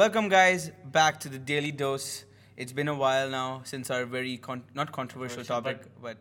Welcome, 0.00 0.30
guys, 0.30 0.70
back 0.92 1.20
to 1.20 1.28
the 1.28 1.38
Daily 1.38 1.72
Dose. 1.72 2.24
It's 2.56 2.72
been 2.72 2.88
a 2.88 2.94
while 2.94 3.28
now 3.28 3.60
since 3.64 3.90
our 3.90 4.06
very 4.06 4.38
con- 4.38 4.62
not 4.74 4.92
controversial 4.92 5.44
Controversial, 5.44 5.82
topic, 5.82 5.92
but 6.00 6.16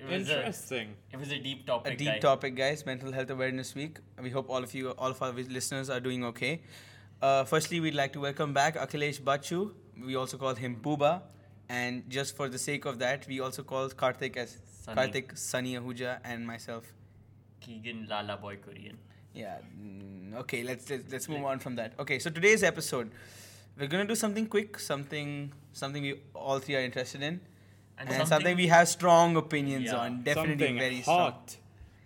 It 0.00 0.06
was 0.06 0.28
a, 0.28 0.38
Interesting. 0.38 0.96
it 1.12 1.16
was 1.16 1.30
a 1.30 1.38
deep 1.38 1.64
topic. 1.64 1.92
a 1.92 1.96
deep 1.96 2.08
guy. 2.08 2.18
topic, 2.18 2.56
guys. 2.56 2.84
Mental 2.84 3.12
Health 3.12 3.30
Awareness 3.30 3.76
Week. 3.76 4.00
We 4.20 4.30
hope 4.30 4.50
all 4.50 4.64
of 4.64 4.74
you, 4.74 4.90
all 4.98 5.12
of 5.12 5.22
our 5.22 5.30
listeners, 5.30 5.90
are 5.90 6.00
doing 6.00 6.24
okay. 6.24 6.62
Uh, 7.22 7.44
firstly, 7.44 7.78
we'd 7.78 7.94
like 7.94 8.12
to 8.14 8.20
welcome 8.20 8.52
back 8.52 8.74
Akhilesh 8.74 9.20
Bachu. 9.20 9.70
We 10.04 10.16
also 10.16 10.36
call 10.36 10.56
him 10.56 10.74
Booba, 10.82 11.22
and 11.68 12.10
just 12.10 12.34
for 12.36 12.48
the 12.48 12.58
sake 12.58 12.84
of 12.84 12.98
that, 12.98 13.28
we 13.28 13.38
also 13.38 13.62
call 13.62 13.90
Karthik 13.90 14.36
as 14.38 14.58
Sunny. 14.82 14.96
Karthik 15.00 15.38
Sunny 15.38 15.76
Ahuja 15.76 16.18
and 16.24 16.44
myself. 16.44 16.92
Keegan 17.60 18.08
Lala 18.10 18.38
Boy 18.38 18.56
Korean. 18.56 18.98
Yeah. 19.34 19.58
mm, 19.80 20.34
Okay. 20.42 20.62
Let's 20.62 20.88
let's, 20.90 21.10
let's 21.12 21.28
move 21.28 21.44
on 21.44 21.58
from 21.58 21.76
that. 21.76 21.92
Okay. 21.98 22.18
So 22.18 22.30
today's 22.30 22.62
episode, 22.62 23.10
we're 23.78 23.86
gonna 23.88 24.04
do 24.06 24.14
something 24.14 24.46
quick, 24.46 24.78
something 24.78 25.52
something 25.72 26.02
we 26.02 26.20
all 26.34 26.58
three 26.58 26.76
are 26.76 26.80
interested 26.80 27.22
in, 27.22 27.40
and, 27.98 28.28
something, 28.28 28.56
we 28.56 28.66
have 28.68 28.88
strong 28.88 29.36
opinions 29.36 29.86
Yeah. 29.86 29.96
on. 29.96 30.22
Definitely 30.22 30.66
Something 30.66 30.78
very 30.78 31.02
strong. 31.02 31.18
hot. 31.32 31.56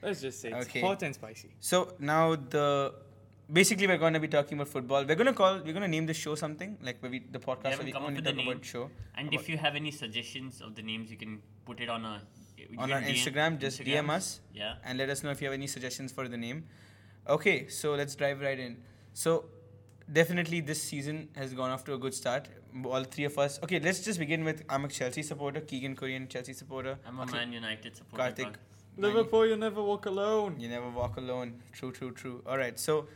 Let's 0.02 0.20
just 0.20 0.40
say 0.40 0.50
it's 0.52 0.66
Okay. 0.68 0.80
hot 0.80 1.02
and 1.02 1.14
spicy. 1.14 1.50
So 1.60 1.94
now 1.98 2.36
the 2.36 2.94
basically 3.50 3.86
we're 3.86 3.98
gonna 3.98 4.20
be 4.20 4.28
talking 4.28 4.58
about 4.58 4.68
football. 4.68 5.04
We're 5.04 5.14
gonna 5.22 5.32
call 5.32 5.60
we're 5.64 5.72
gonna 5.72 5.88
name 5.88 6.06
the 6.06 6.14
show 6.14 6.34
something 6.34 6.76
like 6.82 7.02
we, 7.02 7.20
the 7.30 7.38
podcast 7.38 7.70
haven't 7.72 7.86
we 7.86 7.92
come 7.92 8.04
up 8.04 8.12
with 8.14 8.24
talk 8.24 8.36
name. 8.36 8.48
about 8.48 8.64
show. 8.64 8.90
And 9.16 9.28
about- 9.28 9.40
if 9.40 9.48
you 9.48 9.56
have 9.58 9.74
any 9.76 9.90
suggestions 9.90 10.60
of 10.60 10.74
the 10.74 10.82
names, 10.82 11.10
you 11.10 11.16
can 11.16 11.40
put 11.64 11.80
it 11.80 11.88
on 11.88 12.04
a 12.04 12.20
on 12.78 12.90
our 12.92 13.00
DM 13.02 13.12
Instagram, 13.14 13.58
just 13.60 13.80
DM 13.80 14.08
us 14.10 14.40
Yeah. 14.54 14.76
and 14.84 14.98
let 14.98 15.08
us 15.10 15.22
know 15.22 15.30
if 15.30 15.40
you 15.42 15.46
have 15.48 15.54
any 15.54 15.66
suggestions 15.66 16.12
for 16.12 16.26
the 16.28 16.36
name. 16.36 16.64
Okay, 17.28 17.68
so 17.68 17.94
let's 17.94 18.14
dive 18.14 18.40
right 18.40 18.58
in. 18.58 18.76
So 19.12 19.46
definitely 20.12 20.60
this 20.60 20.82
season 20.82 21.28
has 21.36 21.54
gone 21.54 21.70
off 21.70 21.84
to 21.84 21.94
a 21.94 21.98
good 21.98 22.14
start. 22.14 22.48
All 22.84 23.04
three 23.04 23.24
of 23.24 23.38
us. 23.38 23.58
Okay, 23.62 23.80
let's 23.80 24.00
just 24.00 24.18
begin 24.18 24.44
with 24.44 24.62
I'm 24.68 24.84
a 24.84 24.88
Chelsea 24.88 25.22
supporter, 25.22 25.60
Keegan 25.60 25.96
Korean 25.96 26.28
Chelsea 26.28 26.52
supporter. 26.52 26.98
I'm 27.06 27.18
a 27.20 27.24
Akhi- 27.26 27.32
Man 27.32 27.52
United 27.52 27.96
supporter. 27.96 28.24
Karthik. 28.24 28.44
Karthik. 28.46 28.54
Liverpool, 28.96 29.46
you 29.46 29.56
never 29.56 29.82
walk 29.82 30.06
alone. 30.06 30.56
You 30.58 30.68
never 30.68 30.88
walk 30.90 31.16
alone. 31.16 31.60
True, 31.72 31.90
true, 31.92 32.12
true. 32.12 32.42
All 32.46 32.58
right. 32.58 32.78
So 32.78 33.08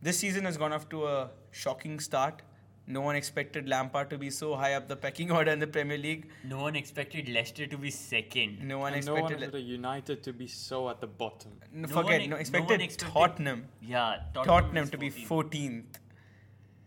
this 0.00 0.18
season 0.18 0.44
has 0.44 0.56
gone 0.56 0.72
off 0.72 0.88
to 0.90 1.06
a 1.06 1.30
shocking 1.50 1.98
start. 2.00 2.42
No 2.90 3.00
one 3.02 3.16
expected 3.16 3.68
Lampard 3.68 4.08
to 4.10 4.18
be 4.18 4.30
so 4.30 4.54
high 4.56 4.72
up 4.74 4.88
the 4.88 4.96
pecking 4.96 5.30
order 5.38 5.50
in 5.50 5.58
the 5.58 5.66
Premier 5.66 5.98
League. 5.98 6.26
No 6.42 6.60
one 6.62 6.74
expected 6.74 7.28
Leicester 7.28 7.66
to 7.66 7.76
be 7.76 7.90
second. 7.90 8.66
No 8.66 8.78
one 8.78 8.94
and 8.94 9.04
no 9.06 9.12
one 9.12 9.22
expected. 9.24 9.44
expected 9.48 9.66
United 9.68 10.22
to 10.24 10.32
be 10.32 10.46
so 10.46 10.88
at 10.88 11.00
the 11.02 11.06
bottom. 11.06 11.52
no, 11.72 11.86
No 11.86 11.94
forget. 11.94 12.20
one- 12.20 12.20
no, 12.20 12.26
no 12.26 12.36
one 12.36 12.40
expected, 12.40 12.80
expected- 12.80 13.12
Tottenham. 13.12 13.68
Yeah. 13.82 14.20
Tottenham, 14.34 14.84
is 14.84 14.90
to 14.90 14.98
be 14.98 15.10
14th. 15.10 15.26
14th. 15.28 15.84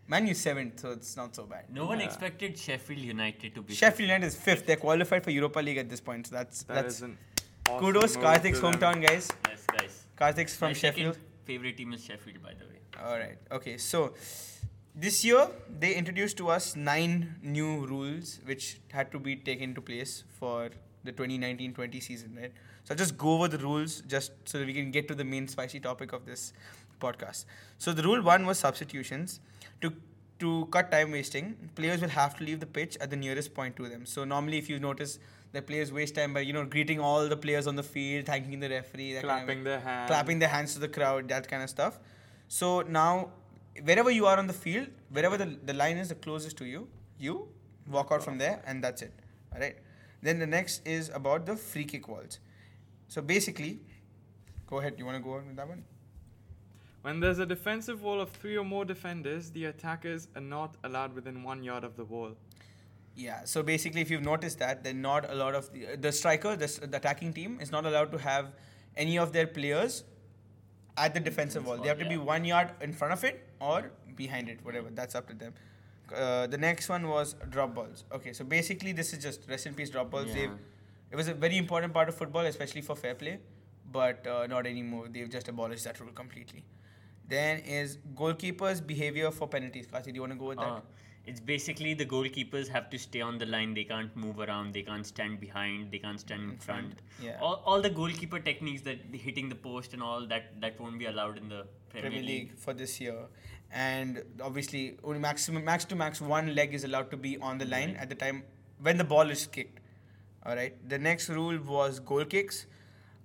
Man 0.08 0.26
U 0.26 0.34
seventh, 0.34 0.80
so 0.80 0.90
it's 0.90 1.16
not 1.16 1.34
so 1.36 1.44
bad. 1.44 1.64
No 1.72 1.86
one 1.86 2.00
expected 2.00 2.58
Sheffield 2.58 3.00
United 3.00 3.54
to 3.54 3.62
be. 3.62 3.72
Sheffield 3.72 4.08
United 4.08 4.26
is 4.26 4.34
fifth. 4.36 4.66
They're 4.66 4.76
qualified 4.76 5.22
for 5.24 5.30
Europa 5.30 5.60
League 5.60 5.78
at 5.78 5.88
this 5.88 6.00
point. 6.00 6.26
So 6.26 6.34
that's 6.36 6.64
That 6.64 6.74
that's 6.74 6.96
awesome 6.96 7.16
kudos. 7.78 8.16
Karthik's 8.16 8.58
to 8.60 8.62
them. 8.62 8.74
hometown 8.74 9.06
guys. 9.06 9.30
Yes, 9.48 9.64
guys. 9.78 9.94
Karthik's 10.20 10.56
from 10.56 10.70
My 10.70 10.72
Sheffield. 10.74 11.16
favorite 11.44 11.76
team 11.76 11.92
is 11.94 12.04
Sheffield, 12.04 12.42
by 12.42 12.52
the 12.54 12.66
way. 12.66 12.80
All 13.02 13.16
right. 13.18 13.38
Okay. 13.52 13.78
So 13.78 14.12
this 14.94 15.24
year 15.24 15.48
they 15.80 15.94
introduced 15.94 16.36
to 16.36 16.48
us 16.48 16.76
nine 16.76 17.36
new 17.42 17.86
rules 17.86 18.40
which 18.44 18.78
had 18.92 19.10
to 19.12 19.18
be 19.18 19.36
taken 19.36 19.70
into 19.70 19.80
place 19.80 20.24
for 20.38 20.70
the 21.04 21.12
2019-20 21.12 22.02
season, 22.02 22.36
right? 22.40 22.52
So 22.84 22.92
I'll 22.92 22.96
just 22.98 23.16
go 23.18 23.34
over 23.34 23.48
the 23.48 23.58
rules 23.58 24.02
just 24.06 24.32
so 24.44 24.58
that 24.58 24.66
we 24.66 24.72
can 24.74 24.90
get 24.90 25.08
to 25.08 25.14
the 25.14 25.24
main 25.24 25.48
spicy 25.48 25.80
topic 25.80 26.12
of 26.12 26.26
this 26.26 26.52
podcast. 27.00 27.44
So 27.78 27.92
the 27.92 28.02
rule 28.02 28.22
one 28.22 28.46
was 28.46 28.58
substitutions. 28.58 29.40
To 29.80 29.92
to 30.38 30.66
cut 30.72 30.90
time 30.90 31.12
wasting, 31.12 31.56
players 31.76 32.00
will 32.00 32.08
have 32.08 32.36
to 32.38 32.44
leave 32.44 32.58
the 32.60 32.66
pitch 32.66 32.96
at 33.00 33.10
the 33.10 33.16
nearest 33.16 33.54
point 33.54 33.76
to 33.76 33.88
them. 33.88 34.04
So 34.06 34.24
normally, 34.24 34.58
if 34.58 34.68
you 34.68 34.80
notice, 34.80 35.20
the 35.52 35.62
players 35.62 35.92
waste 35.92 36.16
time 36.16 36.34
by 36.34 36.40
you 36.40 36.52
know 36.52 36.64
greeting 36.64 36.98
all 37.00 37.28
the 37.28 37.36
players 37.36 37.66
on 37.68 37.76
the 37.76 37.82
field, 37.82 38.26
thanking 38.26 38.58
the 38.60 38.68
referee, 38.68 39.12
that 39.14 39.22
kind 39.24 39.40
of- 39.42 39.46
Clapping 39.46 39.64
their 39.64 39.80
hands. 39.80 40.08
clapping 40.08 40.38
their 40.40 40.48
hands 40.48 40.74
to 40.74 40.80
the 40.80 40.88
crowd, 40.88 41.28
that 41.28 41.46
kind 41.48 41.62
of 41.62 41.70
stuff. 41.70 41.98
So 42.48 42.82
now, 42.82 43.30
wherever 43.80 44.10
you 44.10 44.26
are 44.26 44.38
on 44.38 44.46
the 44.46 44.52
field, 44.52 44.88
wherever 45.10 45.36
the, 45.36 45.56
the 45.64 45.72
line 45.72 45.96
is 45.96 46.08
the 46.08 46.14
closest 46.14 46.56
to 46.58 46.64
you, 46.64 46.88
you 47.18 47.48
walk 47.88 48.08
out 48.10 48.22
from 48.22 48.38
there, 48.38 48.62
and 48.66 48.82
that's 48.82 49.02
it. 49.02 49.12
All 49.52 49.60
right. 49.60 49.76
Then 50.22 50.38
the 50.38 50.46
next 50.46 50.86
is 50.86 51.08
about 51.08 51.46
the 51.46 51.56
free 51.56 51.84
kick 51.84 52.08
walls. 52.08 52.38
So 53.08 53.20
basically, 53.20 53.80
go 54.66 54.78
ahead. 54.78 54.94
You 54.98 55.04
want 55.04 55.16
to 55.16 55.22
go 55.22 55.34
on 55.34 55.46
with 55.46 55.56
that 55.56 55.68
one? 55.68 55.84
When 57.02 57.18
there's 57.18 57.40
a 57.40 57.46
defensive 57.46 58.02
wall 58.02 58.20
of 58.20 58.30
three 58.30 58.56
or 58.56 58.64
more 58.64 58.84
defenders, 58.84 59.50
the 59.50 59.64
attackers 59.64 60.28
are 60.36 60.40
not 60.40 60.76
allowed 60.84 61.14
within 61.14 61.42
one 61.42 61.64
yard 61.64 61.82
of 61.82 61.96
the 61.96 62.04
wall. 62.04 62.36
Yeah. 63.16 63.44
So 63.44 63.62
basically, 63.62 64.00
if 64.00 64.10
you've 64.10 64.22
noticed 64.22 64.60
that, 64.60 64.84
then 64.84 65.02
not 65.02 65.28
a 65.28 65.34
lot 65.34 65.56
of 65.56 65.72
the, 65.72 65.96
the 65.96 66.12
striker, 66.12 66.54
the, 66.56 66.86
the 66.86 66.98
attacking 66.98 67.32
team, 67.32 67.58
is 67.60 67.72
not 67.72 67.84
allowed 67.84 68.12
to 68.12 68.18
have 68.18 68.52
any 68.96 69.18
of 69.18 69.32
their 69.32 69.48
players 69.48 70.04
at 70.96 71.14
the 71.14 71.20
defensive 71.20 71.66
wall. 71.66 71.78
They 71.78 71.88
have 71.88 71.98
to 71.98 72.08
be 72.08 72.16
one 72.16 72.44
yard 72.44 72.70
in 72.80 72.92
front 72.92 73.12
of 73.12 73.24
it 73.24 73.48
or 73.60 73.90
behind 74.16 74.48
it, 74.48 74.64
whatever. 74.64 74.88
That's 74.90 75.14
up 75.14 75.28
to 75.28 75.34
them. 75.34 75.54
Uh, 76.14 76.46
the 76.46 76.58
next 76.58 76.88
one 76.88 77.08
was 77.08 77.34
drop 77.48 77.74
balls. 77.74 78.04
Okay, 78.12 78.32
so 78.32 78.44
basically, 78.44 78.92
this 78.92 79.12
is 79.12 79.22
just 79.22 79.48
rest 79.48 79.66
in 79.66 79.74
peace 79.74 79.90
drop 79.90 80.10
balls. 80.10 80.28
Yeah. 80.28 80.34
They've, 80.34 80.50
it 81.10 81.16
was 81.16 81.28
a 81.28 81.34
very 81.34 81.56
important 81.56 81.94
part 81.94 82.08
of 82.08 82.14
football, 82.14 82.42
especially 82.42 82.82
for 82.82 82.96
fair 82.96 83.14
play, 83.14 83.38
but 83.90 84.26
uh, 84.26 84.46
not 84.46 84.66
anymore. 84.66 85.08
They've 85.10 85.30
just 85.30 85.48
abolished 85.48 85.84
that 85.84 86.00
rule 86.00 86.12
completely. 86.12 86.64
Then 87.28 87.60
is 87.60 87.98
goalkeepers' 88.14 88.86
behavior 88.86 89.30
for 89.30 89.48
penalties. 89.48 89.86
Kasi, 89.90 90.12
do 90.12 90.16
you 90.16 90.20
want 90.22 90.32
to 90.32 90.38
go 90.38 90.46
with 90.46 90.58
that? 90.58 90.66
Uh, 90.66 90.80
it's 91.26 91.40
basically 91.40 91.94
the 91.94 92.04
goalkeepers 92.04 92.68
have 92.68 92.90
to 92.90 92.98
stay 92.98 93.20
on 93.20 93.38
the 93.38 93.46
line. 93.46 93.74
They 93.74 93.84
can't 93.84 94.14
move 94.16 94.40
around. 94.40 94.74
They 94.74 94.82
can't 94.82 95.06
stand 95.06 95.38
behind. 95.40 95.92
They 95.92 95.98
can't 95.98 96.18
stand 96.18 96.50
in 96.50 96.58
front. 96.58 96.94
Yeah. 97.20 97.38
All, 97.40 97.62
all 97.64 97.80
the 97.80 97.90
goalkeeper 97.90 98.40
techniques 98.40 98.82
that 98.82 98.98
hitting 99.12 99.48
the 99.48 99.54
post 99.54 99.92
and 99.92 100.02
all 100.02 100.26
that 100.26 100.60
that 100.60 100.80
won't 100.80 100.98
be 100.98 101.06
allowed 101.06 101.38
in 101.38 101.48
the 101.48 101.66
Premier, 101.90 102.10
Premier 102.10 102.22
League. 102.22 102.48
League 102.48 102.58
for 102.58 102.74
this 102.74 103.00
year, 103.00 103.26
and 103.70 104.22
obviously 104.42 104.98
only 105.04 105.20
maximum 105.20 105.64
max 105.64 105.84
to 105.84 105.94
max 105.94 106.20
one 106.20 106.54
leg 106.54 106.74
is 106.74 106.84
allowed 106.84 107.10
to 107.12 107.16
be 107.16 107.38
on 107.38 107.58
the 107.58 107.66
line 107.66 107.96
at 107.96 108.08
the 108.08 108.16
time 108.16 108.42
when 108.80 108.98
the 108.98 109.04
ball 109.04 109.30
is 109.30 109.46
kicked. 109.46 109.78
All 110.44 110.56
right. 110.56 110.76
The 110.88 110.98
next 110.98 111.28
rule 111.28 111.58
was 111.58 112.00
goal 112.00 112.24
kicks. 112.24 112.66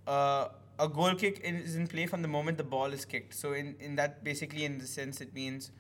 Uh, 0.06 0.50
a 0.80 0.88
goal 0.88 1.16
kick 1.16 1.42
is 1.44 1.76
in 1.76 1.88
play 1.88 2.06
from 2.06 2.22
the 2.22 2.28
moment 2.28 2.58
the 2.58 2.64
ball 2.64 2.94
is 2.94 3.06
kicked. 3.06 3.34
So 3.34 3.54
in, 3.54 3.76
in 3.80 3.96
that 3.96 4.24
basically 4.24 4.66
in 4.66 4.78
the 4.78 4.86
sense 4.86 5.20
it 5.20 5.34
means 5.34 5.72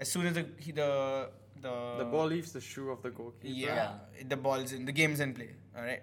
as 0.00 0.10
soon 0.10 0.26
as 0.26 0.34
the 0.34 0.46
the 0.74 1.30
the 1.66 1.74
the 1.98 2.04
ball 2.14 2.26
leaves 2.26 2.52
the 2.52 2.60
shoe 2.60 2.90
of 2.90 3.02
the 3.02 3.10
goalkeeper. 3.10 3.54
yeah, 3.66 3.92
the 4.28 4.36
ball's 4.36 4.72
in 4.72 4.84
the 4.84 4.92
game's 4.92 5.20
in 5.20 5.34
play. 5.34 5.50
All 5.76 5.82
right. 5.82 6.02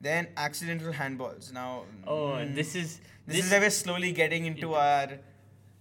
Then 0.00 0.28
accidental 0.36 0.92
handballs. 0.92 1.52
Now 1.52 1.84
Oh, 2.06 2.30
mm, 2.38 2.54
this 2.54 2.74
is 2.74 3.00
this, 3.26 3.44
is 3.44 3.50
where 3.50 3.60
we're 3.60 3.70
slowly 3.70 4.12
getting 4.12 4.46
into 4.46 4.66
Into- 4.68 4.74
our 4.74 5.18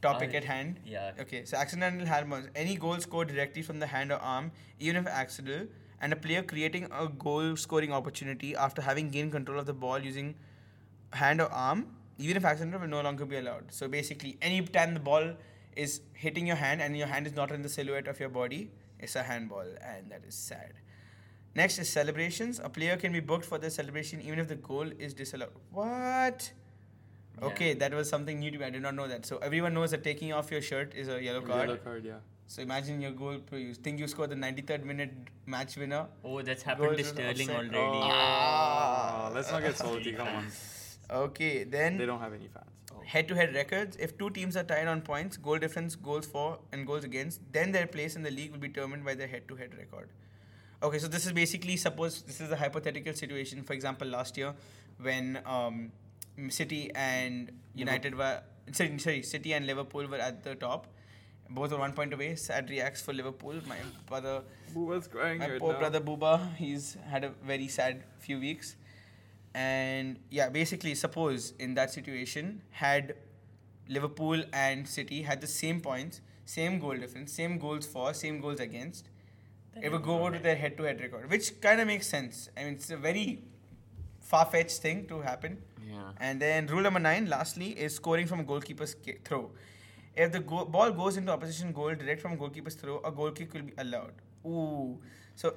topic 0.01 0.29
Our- 0.31 0.37
at 0.41 0.43
hand. 0.45 0.79
yeah. 0.85 1.11
Okay, 1.23 1.43
so 1.45 1.57
accidental 1.57 2.05
handballs. 2.07 2.49
Any 2.55 2.75
goal 2.83 2.99
scored 3.05 3.29
directly 3.29 3.61
from 3.69 3.79
the 3.79 3.87
hand 3.93 4.11
or 4.11 4.19
arm, 4.33 4.51
even 4.79 4.95
if 5.01 5.07
accidental, 5.07 5.67
and 6.01 6.13
a 6.13 6.19
player 6.25 6.43
creating 6.51 6.85
a 6.91 7.07
goal 7.25 7.55
scoring 7.63 7.91
opportunity 8.01 8.55
after 8.67 8.81
having 8.89 9.09
gained 9.15 9.31
control 9.31 9.59
of 9.63 9.65
the 9.71 9.73
ball 9.85 9.99
using 10.09 10.35
hand 11.13 11.41
or 11.41 11.49
arm, 11.51 11.85
even 12.17 12.37
if 12.37 12.45
accidental, 12.45 12.79
will 12.79 12.87
no 12.87 13.01
longer 13.01 13.25
be 13.25 13.37
allowed. 13.37 13.71
So 13.71 13.87
basically, 13.87 14.37
any 14.41 14.61
time 14.77 14.93
the 14.93 14.99
ball 14.99 15.33
is 15.75 16.01
hitting 16.13 16.47
your 16.47 16.55
hand 16.57 16.81
and 16.81 16.97
your 16.97 17.07
hand 17.07 17.25
is 17.27 17.33
not 17.33 17.51
in 17.51 17.61
the 17.61 17.69
silhouette 17.69 18.07
of 18.07 18.19
your 18.19 18.29
body, 18.29 18.61
it's 19.01 19.15
a 19.15 19.23
handball, 19.23 19.65
and 19.81 20.11
that 20.11 20.23
is 20.27 20.35
sad. 20.35 20.73
Next 21.55 21.79
is 21.79 21.89
celebrations. 21.89 22.59
A 22.63 22.69
player 22.69 22.95
can 22.97 23.11
be 23.11 23.19
booked 23.19 23.45
for 23.45 23.57
the 23.57 23.69
celebration 23.69 24.21
even 24.21 24.39
if 24.39 24.47
the 24.47 24.55
goal 24.55 24.89
is 24.99 25.13
disallowed. 25.13 25.51
What? 25.71 26.51
Yeah. 27.39 27.45
Okay, 27.47 27.73
that 27.73 27.93
was 27.93 28.07
something 28.09 28.39
new 28.39 28.51
to 28.51 28.57
me. 28.57 28.65
I 28.65 28.69
did 28.69 28.81
not 28.81 28.95
know 28.95 29.07
that. 29.07 29.25
So 29.25 29.37
everyone 29.37 29.73
knows 29.73 29.91
that 29.91 30.03
taking 30.03 30.31
off 30.31 30.51
your 30.51 30.61
shirt 30.61 30.93
is 30.95 31.07
a 31.09 31.21
yellow 31.21 31.41
card. 31.41 31.67
Yellow 31.67 31.77
card, 31.77 32.05
yeah. 32.05 32.19
So 32.47 32.61
imagine 32.61 33.01
your 33.01 33.11
goal. 33.11 33.37
You 33.51 33.73
think 33.73 33.99
you 33.99 34.07
scored 34.07 34.29
the 34.29 34.35
93rd 34.35 34.83
minute 34.83 35.11
match 35.45 35.77
winner. 35.77 36.07
Oh, 36.23 36.41
that's 36.41 36.63
happened 36.63 36.87
Goal 36.89 36.97
to 36.97 37.03
Sterling 37.03 37.49
offside. 37.49 37.75
already. 37.75 37.99
Ah. 38.03 39.31
let's 39.33 39.51
not 39.51 39.61
get 39.61 39.77
salty. 39.77 40.13
Come 40.13 40.27
on. 40.27 40.45
Okay, 41.11 41.65
then. 41.65 41.97
They 41.97 42.05
don't 42.05 42.21
have 42.21 42.31
any 42.33 42.47
fans. 42.47 42.65
Head-to-head 43.05 43.53
records. 43.53 43.97
If 43.97 44.17
two 44.17 44.29
teams 44.29 44.55
are 44.57 44.63
tied 44.63 44.87
on 44.87 45.01
points, 45.01 45.37
goal 45.37 45.57
difference, 45.57 45.95
goals 45.95 46.25
for, 46.25 46.59
and 46.71 46.85
goals 46.85 47.03
against, 47.03 47.41
then 47.51 47.71
their 47.71 47.87
place 47.87 48.15
in 48.15 48.23
the 48.23 48.31
league 48.31 48.51
will 48.51 48.59
be 48.59 48.67
determined 48.67 49.05
by 49.05 49.15
their 49.15 49.27
head-to-head 49.27 49.75
record. 49.77 50.09
Okay, 50.83 50.97
so 50.97 51.07
this 51.07 51.25
is 51.25 51.31
basically 51.31 51.77
suppose 51.77 52.23
this 52.23 52.41
is 52.41 52.51
a 52.51 52.55
hypothetical 52.55 53.13
situation. 53.13 53.61
For 53.63 53.73
example, 53.73 54.07
last 54.07 54.35
year 54.37 54.53
when 54.99 55.39
um, 55.45 55.91
City 56.49 56.91
and 56.95 57.51
United 57.75 58.15
were 58.17 58.41
sorry, 58.71 58.97
sorry, 58.97 59.21
City 59.21 59.53
and 59.53 59.67
Liverpool 59.67 60.07
were 60.07 60.17
at 60.17 60.43
the 60.43 60.55
top. 60.55 60.87
Both 61.49 61.71
were 61.71 61.77
one 61.79 61.93
point 61.93 62.13
away. 62.13 62.35
Sad 62.35 62.69
reacts 62.69 63.01
for 63.01 63.13
Liverpool. 63.13 63.55
My 63.67 63.75
brother, 64.07 64.41
Booba's 64.73 65.07
crying 65.07 65.39
my 65.39 65.51
right 65.51 65.59
poor 65.59 65.73
now. 65.73 65.79
brother 65.79 65.99
Booba, 65.99 66.55
he's 66.55 66.97
had 67.09 67.25
a 67.25 67.29
very 67.45 67.67
sad 67.67 68.03
few 68.19 68.39
weeks. 68.39 68.75
And 69.53 70.19
yeah, 70.29 70.49
basically, 70.49 70.95
suppose 70.95 71.53
in 71.59 71.73
that 71.75 71.91
situation, 71.91 72.61
had 72.71 73.15
Liverpool 73.89 74.43
and 74.53 74.87
City 74.87 75.21
had 75.23 75.41
the 75.41 75.47
same 75.47 75.81
points, 75.81 76.21
same 76.45 76.79
goal 76.79 76.95
difference, 76.95 77.33
same 77.33 77.57
goals 77.57 77.85
for, 77.85 78.13
same 78.13 78.39
goals 78.39 78.59
against. 78.59 79.09
Then 79.73 79.83
It 79.83 79.91
would 79.91 80.03
go 80.03 80.19
over 80.19 80.31
to 80.37 80.39
their 80.43 80.55
head-to-head 80.55 81.01
record, 81.01 81.29
which 81.29 81.59
kind 81.61 81.81
of 81.81 81.87
makes 81.87 82.07
sense. 82.07 82.49
I 82.57 82.63
mean, 82.63 82.73
it's 82.73 82.89
a 82.91 82.97
very 82.97 83.43
far-fetched 84.21 84.77
thing 84.81 85.07
to 85.07 85.21
happen. 85.21 85.61
Yeah. 85.89 86.11
And 86.19 86.41
then 86.41 86.67
rule 86.67 86.81
number 86.81 86.99
nine, 86.99 87.27
lastly, 87.29 87.69
is 87.71 87.95
scoring 87.95 88.27
from 88.27 88.39
a 88.41 88.43
goalkeeper's 88.43 88.95
ki- 88.95 89.17
throw. 89.25 89.51
If 90.15 90.31
the 90.31 90.39
go- 90.39 90.65
ball 90.65 90.91
goes 90.91 91.17
into 91.17 91.31
opposition 91.31 91.71
goal 91.71 91.95
direct 91.95 92.21
from 92.21 92.37
goalkeeper's 92.37 92.75
throw, 92.75 92.99
a 93.03 93.11
goal 93.11 93.31
kick 93.31 93.53
will 93.53 93.63
be 93.63 93.73
allowed. 93.77 94.13
Ooh, 94.45 94.99
so 95.35 95.53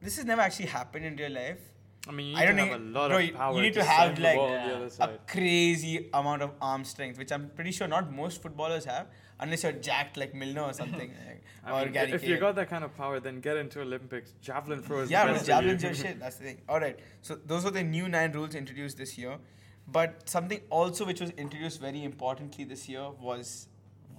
this 0.00 0.16
has 0.16 0.24
never 0.24 0.40
actually 0.40 0.66
happened 0.66 1.04
in 1.04 1.16
real 1.16 1.32
life. 1.32 1.58
I 2.06 2.12
mean, 2.12 2.28
you 2.30 2.36
I 2.36 2.40
need 2.40 2.46
don't 2.46 2.56
to 2.56 2.62
have 2.72 2.80
a 2.80 2.84
lot 2.84 3.08
bro, 3.08 3.18
of 3.18 3.24
you- 3.24 3.56
you 3.56 3.62
need 3.62 3.74
to 3.74 3.80
to 3.80 3.84
have, 3.86 4.18
like, 4.18 4.36
ball 4.36 4.52
on 4.54 4.88
the 4.88 4.94
Yeah. 4.98 5.04
A 5.06 5.18
crazy 5.26 6.08
amount 6.14 6.42
of 6.42 6.52
arm 6.60 6.84
strength, 6.84 7.18
which 7.18 7.32
I'm 7.32 7.50
pretty 7.50 7.72
sure 7.72 7.88
not 7.88 8.12
most 8.12 8.40
footballers 8.42 8.84
have, 8.86 9.08
unless 9.40 9.62
you're 9.62 9.72
jacked 9.72 10.16
like 10.16 10.34
Milner 10.34 10.62
or 10.62 10.72
something, 10.72 11.12
like, 11.26 11.42
or 11.66 11.84
mean, 11.84 11.92
Gary 11.92 12.12
if 12.12 12.22
you 12.24 12.38
got 12.38 12.54
that 12.56 12.70
kind 12.70 12.84
of 12.84 12.96
power, 12.96 13.20
then 13.20 13.40
get 13.40 13.56
into 13.56 13.80
Olympics. 13.82 14.32
Javelin 14.40 14.82
throw 14.82 15.00
is 15.00 15.10
Yeah, 15.10 15.26
the 15.26 15.32
best 15.34 15.46
javelin's 15.46 15.82
your 15.82 15.94
shit. 15.94 16.18
That's 16.20 16.36
the 16.36 16.44
thing. 16.44 16.62
All 16.68 16.80
right. 16.80 16.98
So 17.20 17.34
those 17.34 17.64
were 17.64 17.70
the 17.72 17.82
new 17.82 18.08
nine 18.08 18.32
rules 18.32 18.54
introduced 18.54 18.96
this 18.96 19.18
year. 19.18 19.38
But 19.86 20.28
something 20.28 20.60
also 20.70 21.04
which 21.06 21.20
was 21.20 21.30
introduced 21.30 21.80
very 21.80 22.04
importantly 22.04 22.64
this 22.64 22.88
year 22.88 23.10
was. 23.10 23.68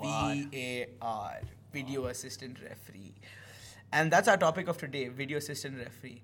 VAR, 0.02 1.42
video 1.74 2.06
assistant 2.06 2.58
referee, 2.62 3.14
and 3.92 4.10
that's 4.10 4.28
our 4.30 4.38
topic 4.38 4.70
of 4.70 4.78
today: 4.78 5.08
video 5.10 5.38
assistant 5.40 5.78
referee. 5.78 6.22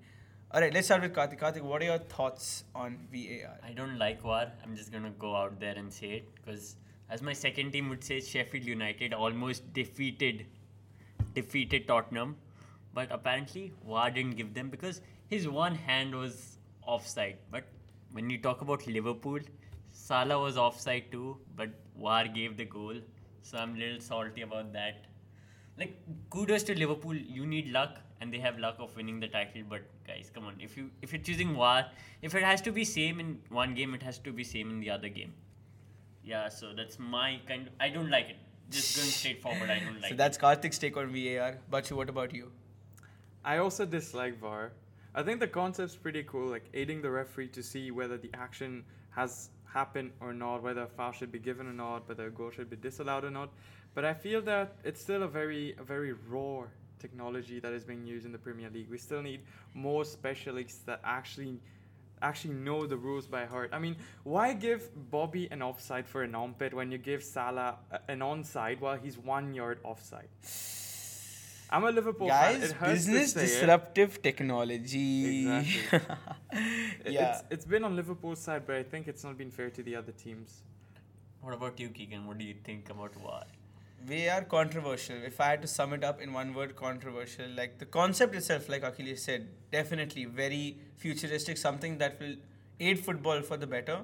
All 0.52 0.62
right, 0.62 0.74
let's 0.74 0.88
start 0.88 1.02
with 1.02 1.14
Karthik. 1.14 1.40
Karthik, 1.40 1.64
what 1.64 1.82
are 1.82 1.86
your 1.86 1.98
thoughts 1.98 2.64
on 2.74 2.98
VAR? 3.12 3.58
I 3.62 3.74
don't 3.74 3.98
like 3.98 4.22
VAR. 4.22 4.52
I'm 4.64 4.76
just 4.76 4.92
gonna 4.92 5.10
go 5.20 5.36
out 5.36 5.60
there 5.60 5.74
and 5.76 5.92
say 5.92 6.12
it 6.18 6.36
because, 6.36 6.76
as 7.10 7.22
my 7.22 7.34
second 7.34 7.72
team 7.72 7.90
would 7.90 8.04
say, 8.04 8.22
Sheffield 8.22 8.64
United 8.64 9.14
almost 9.14 9.74
defeated 9.74 10.46
defeated 11.34 11.88
Tottenham, 11.88 12.38
but 12.94 13.12
apparently 13.12 13.74
VAR 13.86 14.10
didn't 14.12 14.38
give 14.38 14.54
them 14.54 14.70
because 14.70 15.02
his 15.28 15.48
one 15.48 15.76
hand 15.76 16.16
was 16.16 16.58
offside. 16.86 17.38
But 17.52 17.66
when 18.12 18.30
you 18.30 18.38
talk 18.38 18.62
about 18.62 18.88
Liverpool, 18.88 19.40
Salah 19.92 20.40
was 20.40 20.58
offside 20.58 21.12
too, 21.12 21.38
but 21.58 21.70
VAR 22.00 22.28
gave 22.28 22.56
the 22.56 22.66
goal. 22.66 22.96
So 23.42 23.58
I'm 23.58 23.76
a 23.76 23.80
little 23.80 24.00
salty 24.00 24.42
about 24.42 24.72
that. 24.74 25.08
Like 25.78 26.00
kudos 26.30 26.64
to 26.64 26.78
Liverpool. 26.78 27.16
You 27.16 27.46
need 27.46 27.72
luck, 27.72 28.00
and 28.26 28.34
they 28.34 28.42
have 28.46 28.60
luck 28.66 28.78
of 28.86 28.96
winning 29.00 29.20
the 29.20 29.28
title. 29.36 29.64
But 29.70 29.84
guys, 30.08 30.32
come 30.38 30.46
on. 30.52 30.62
If 30.68 30.78
you 30.78 30.90
if 31.02 31.14
you're 31.14 31.22
choosing 31.32 31.56
VAR, 31.56 31.86
if 32.22 32.36
it 32.36 32.44
has 32.52 32.62
to 32.68 32.72
be 32.78 32.86
same 32.92 33.20
in 33.26 33.40
one 33.50 33.76
game, 33.82 33.94
it 34.00 34.04
has 34.10 34.20
to 34.28 34.34
be 34.42 34.44
same 34.52 34.72
in 34.76 34.80
the 34.86 34.90
other 34.98 35.10
game. 35.18 35.34
Yeah. 36.24 36.50
So 36.50 36.74
that's 36.82 37.00
my 37.00 37.40
kind. 37.48 37.68
Of, 37.68 37.74
I 37.80 37.90
don't 37.98 38.10
like 38.10 38.30
it. 38.36 38.38
Just 38.72 38.98
going 38.98 39.10
straight 39.10 39.42
forward, 39.42 39.70
I 39.70 39.80
don't 39.80 40.02
like. 40.02 40.10
So 40.12 40.16
that's 40.16 40.40
Karthik's 40.46 40.80
take 40.80 40.98
on 40.98 41.12
VAR. 41.18 41.60
Bachu, 41.72 41.92
what 42.02 42.10
about 42.10 42.34
you? 42.34 42.52
I 43.44 43.60
also 43.60 43.86
dislike 43.86 44.40
VAR. 44.40 44.72
I 45.14 45.24
think 45.24 45.40
the 45.40 45.48
concept's 45.48 45.96
pretty 45.96 46.24
cool, 46.24 46.48
like 46.48 46.66
aiding 46.74 47.02
the 47.02 47.12
referee 47.12 47.50
to 47.50 47.64
see 47.64 47.92
whether 47.92 48.18
the 48.18 48.32
action 48.34 48.84
has 49.12 49.50
happened 49.76 50.12
or 50.20 50.34
not, 50.34 50.64
whether 50.64 50.82
a 50.82 50.88
foul 50.88 51.12
should 51.12 51.32
be 51.32 51.40
given 51.40 51.68
or 51.68 51.74
not, 51.74 52.10
whether 52.10 52.28
a 52.28 52.32
goal 52.32 52.50
should 52.50 52.70
be 52.70 52.76
disallowed 52.76 53.24
or 53.24 53.30
not. 53.30 53.50
But 53.94 54.04
I 54.04 54.14
feel 54.14 54.42
that 54.42 54.76
it's 54.84 55.00
still 55.00 55.24
a 55.24 55.28
very, 55.28 55.76
a 55.80 55.84
very 55.84 56.14
raw 56.14 56.64
technology 57.00 57.60
that 57.60 57.74
is 57.74 57.84
being 57.84 58.06
used 58.06 58.26
in 58.26 58.32
the 58.32 58.38
Premier 58.38 58.70
League. 58.70 58.90
We 58.90 58.98
still 58.98 59.22
need 59.22 59.42
more 59.74 60.06
specialists 60.06 60.80
that 60.86 61.02
actually, 61.04 61.60
actually 62.22 62.54
know 62.56 62.86
the 62.88 62.98
rules 62.98 63.28
by 63.28 63.46
heart. 63.46 63.70
I 63.74 63.80
mean, 63.80 63.96
why 64.24 64.54
give 64.54 64.90
Bobby 65.12 65.48
an 65.52 65.62
offside 65.62 66.08
for 66.08 66.24
an 66.24 66.36
armpit 66.36 66.74
when 66.74 66.92
you 66.92 66.98
give 66.98 67.24
Salah 67.24 67.78
an 68.08 68.20
onside 68.20 68.80
while 68.80 68.98
he's 68.98 69.18
one 69.18 69.54
yard 69.54 69.80
offside? 69.84 70.30
I'm 71.70 71.84
a 71.84 71.92
Liverpool 71.92 72.30
fan. 72.30 72.60
Guys, 72.62 72.72
It 72.72 72.72
hurts 72.74 72.92
business 73.08 73.34
say 73.34 73.42
it. 73.42 73.44
disruptive 73.46 74.22
technology. 74.22 75.48
Exactly. 75.48 76.16
yeah. 77.06 77.40
It's, 77.40 77.44
it's 77.50 77.66
been 77.66 77.84
on 77.84 77.96
Liverpool's 77.96 78.40
side, 78.40 78.64
but 78.66 78.76
I 78.76 78.84
think 78.84 79.08
it's 79.08 79.24
not 79.24 79.38
been 79.38 79.52
fair 79.52 79.70
to 79.72 79.84
the 79.84 79.96
other 79.96 80.12
teams. 80.12 80.62
What 81.42 81.54
about 81.54 81.80
you, 81.80 81.90
Keegan? 81.90 82.26
What 82.28 82.38
do 82.38 82.46
you 82.46 82.56
think 82.64 82.90
about 82.90 83.14
VAR? 83.16 83.44
We 84.08 84.30
are 84.30 84.44
controversial. 84.44 85.16
If 85.26 85.40
I 85.42 85.48
had 85.48 85.62
to 85.64 85.68
sum 85.68 85.94
it 85.94 86.04
up 86.04 86.22
in 86.22 86.34
one 86.34 86.54
word, 86.54 86.76
controversial. 86.76 87.48
Like 87.50 87.80
the 87.80 87.86
concept 87.86 88.36
itself, 88.36 88.70
like 88.70 88.84
Akhilesh 88.84 89.20
said, 89.20 89.48
definitely 89.72 90.26
very 90.26 90.78
futuristic, 90.98 91.58
something 91.58 91.98
that 91.98 92.20
will 92.20 92.36
aid 92.80 93.00
football 93.00 93.42
for 93.42 93.58
the 93.58 93.66
better. 93.66 94.02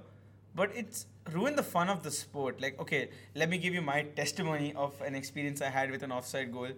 But 0.55 0.71
it's 0.75 1.05
ruined 1.31 1.57
the 1.57 1.63
fun 1.63 1.89
of 1.89 2.03
the 2.03 2.11
sport. 2.11 2.59
Like, 2.61 2.79
okay, 2.79 3.09
let 3.35 3.49
me 3.49 3.57
give 3.57 3.73
you 3.73 3.81
my 3.81 4.03
testimony 4.03 4.73
of 4.73 4.99
an 5.01 5.13
experience 5.13 5.61
I 5.61 5.69
had 5.69 5.91
with 5.91 6.03
an 6.03 6.11
offside 6.11 6.51
goal. 6.51 6.69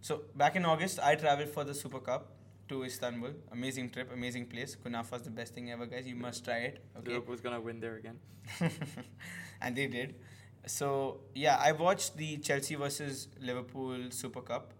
So 0.00 0.22
back 0.34 0.56
in 0.56 0.64
August, 0.64 0.98
I 1.00 1.14
traveled 1.14 1.50
for 1.50 1.64
the 1.64 1.74
Super 1.74 2.00
Cup 2.00 2.32
to 2.68 2.84
Istanbul. 2.84 3.30
Amazing 3.52 3.90
trip, 3.90 4.10
amazing 4.12 4.46
place. 4.46 4.76
Kunafa 4.84 5.16
is 5.16 5.22
the 5.22 5.30
best 5.30 5.54
thing 5.54 5.70
ever, 5.70 5.86
guys. 5.86 6.06
You 6.06 6.16
must 6.16 6.44
try 6.44 6.58
it. 6.58 6.84
Okay. 6.98 7.12
Liverpool's 7.12 7.40
gonna 7.40 7.60
win 7.60 7.80
there 7.80 7.96
again. 7.96 8.18
and 9.62 9.76
they 9.76 9.86
did. 9.86 10.16
So 10.66 11.20
yeah, 11.34 11.56
I 11.60 11.72
watched 11.72 12.16
the 12.16 12.36
Chelsea 12.38 12.74
versus 12.76 13.28
Liverpool 13.40 13.98
Super 14.10 14.40
Cup, 14.40 14.72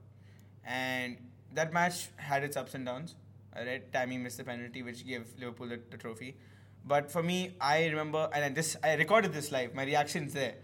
and 0.65 1.17
that 1.55 1.73
match 1.73 2.09
had 2.17 2.45
its 2.45 2.57
ups 2.57 2.75
and 2.75 2.87
downs. 2.87 3.15
Alright, 3.57 3.93
Tammy 3.93 4.17
missed 4.17 4.39
the 4.39 4.45
penalty, 4.45 4.83
which 4.83 5.07
gave 5.07 5.27
Liverpool 5.39 5.69
the, 5.69 5.81
the 5.91 5.97
trophy. 5.97 6.37
But 6.85 7.11
for 7.11 7.23
me, 7.23 7.55
I 7.61 7.87
remember, 7.87 8.29
and 8.33 8.45
I- 8.45 8.49
this 8.49 8.77
I 8.83 8.95
recorded 8.95 9.33
this 9.33 9.53
live. 9.53 9.75
My 9.75 9.85
reactions 9.85 10.33
there. 10.33 10.55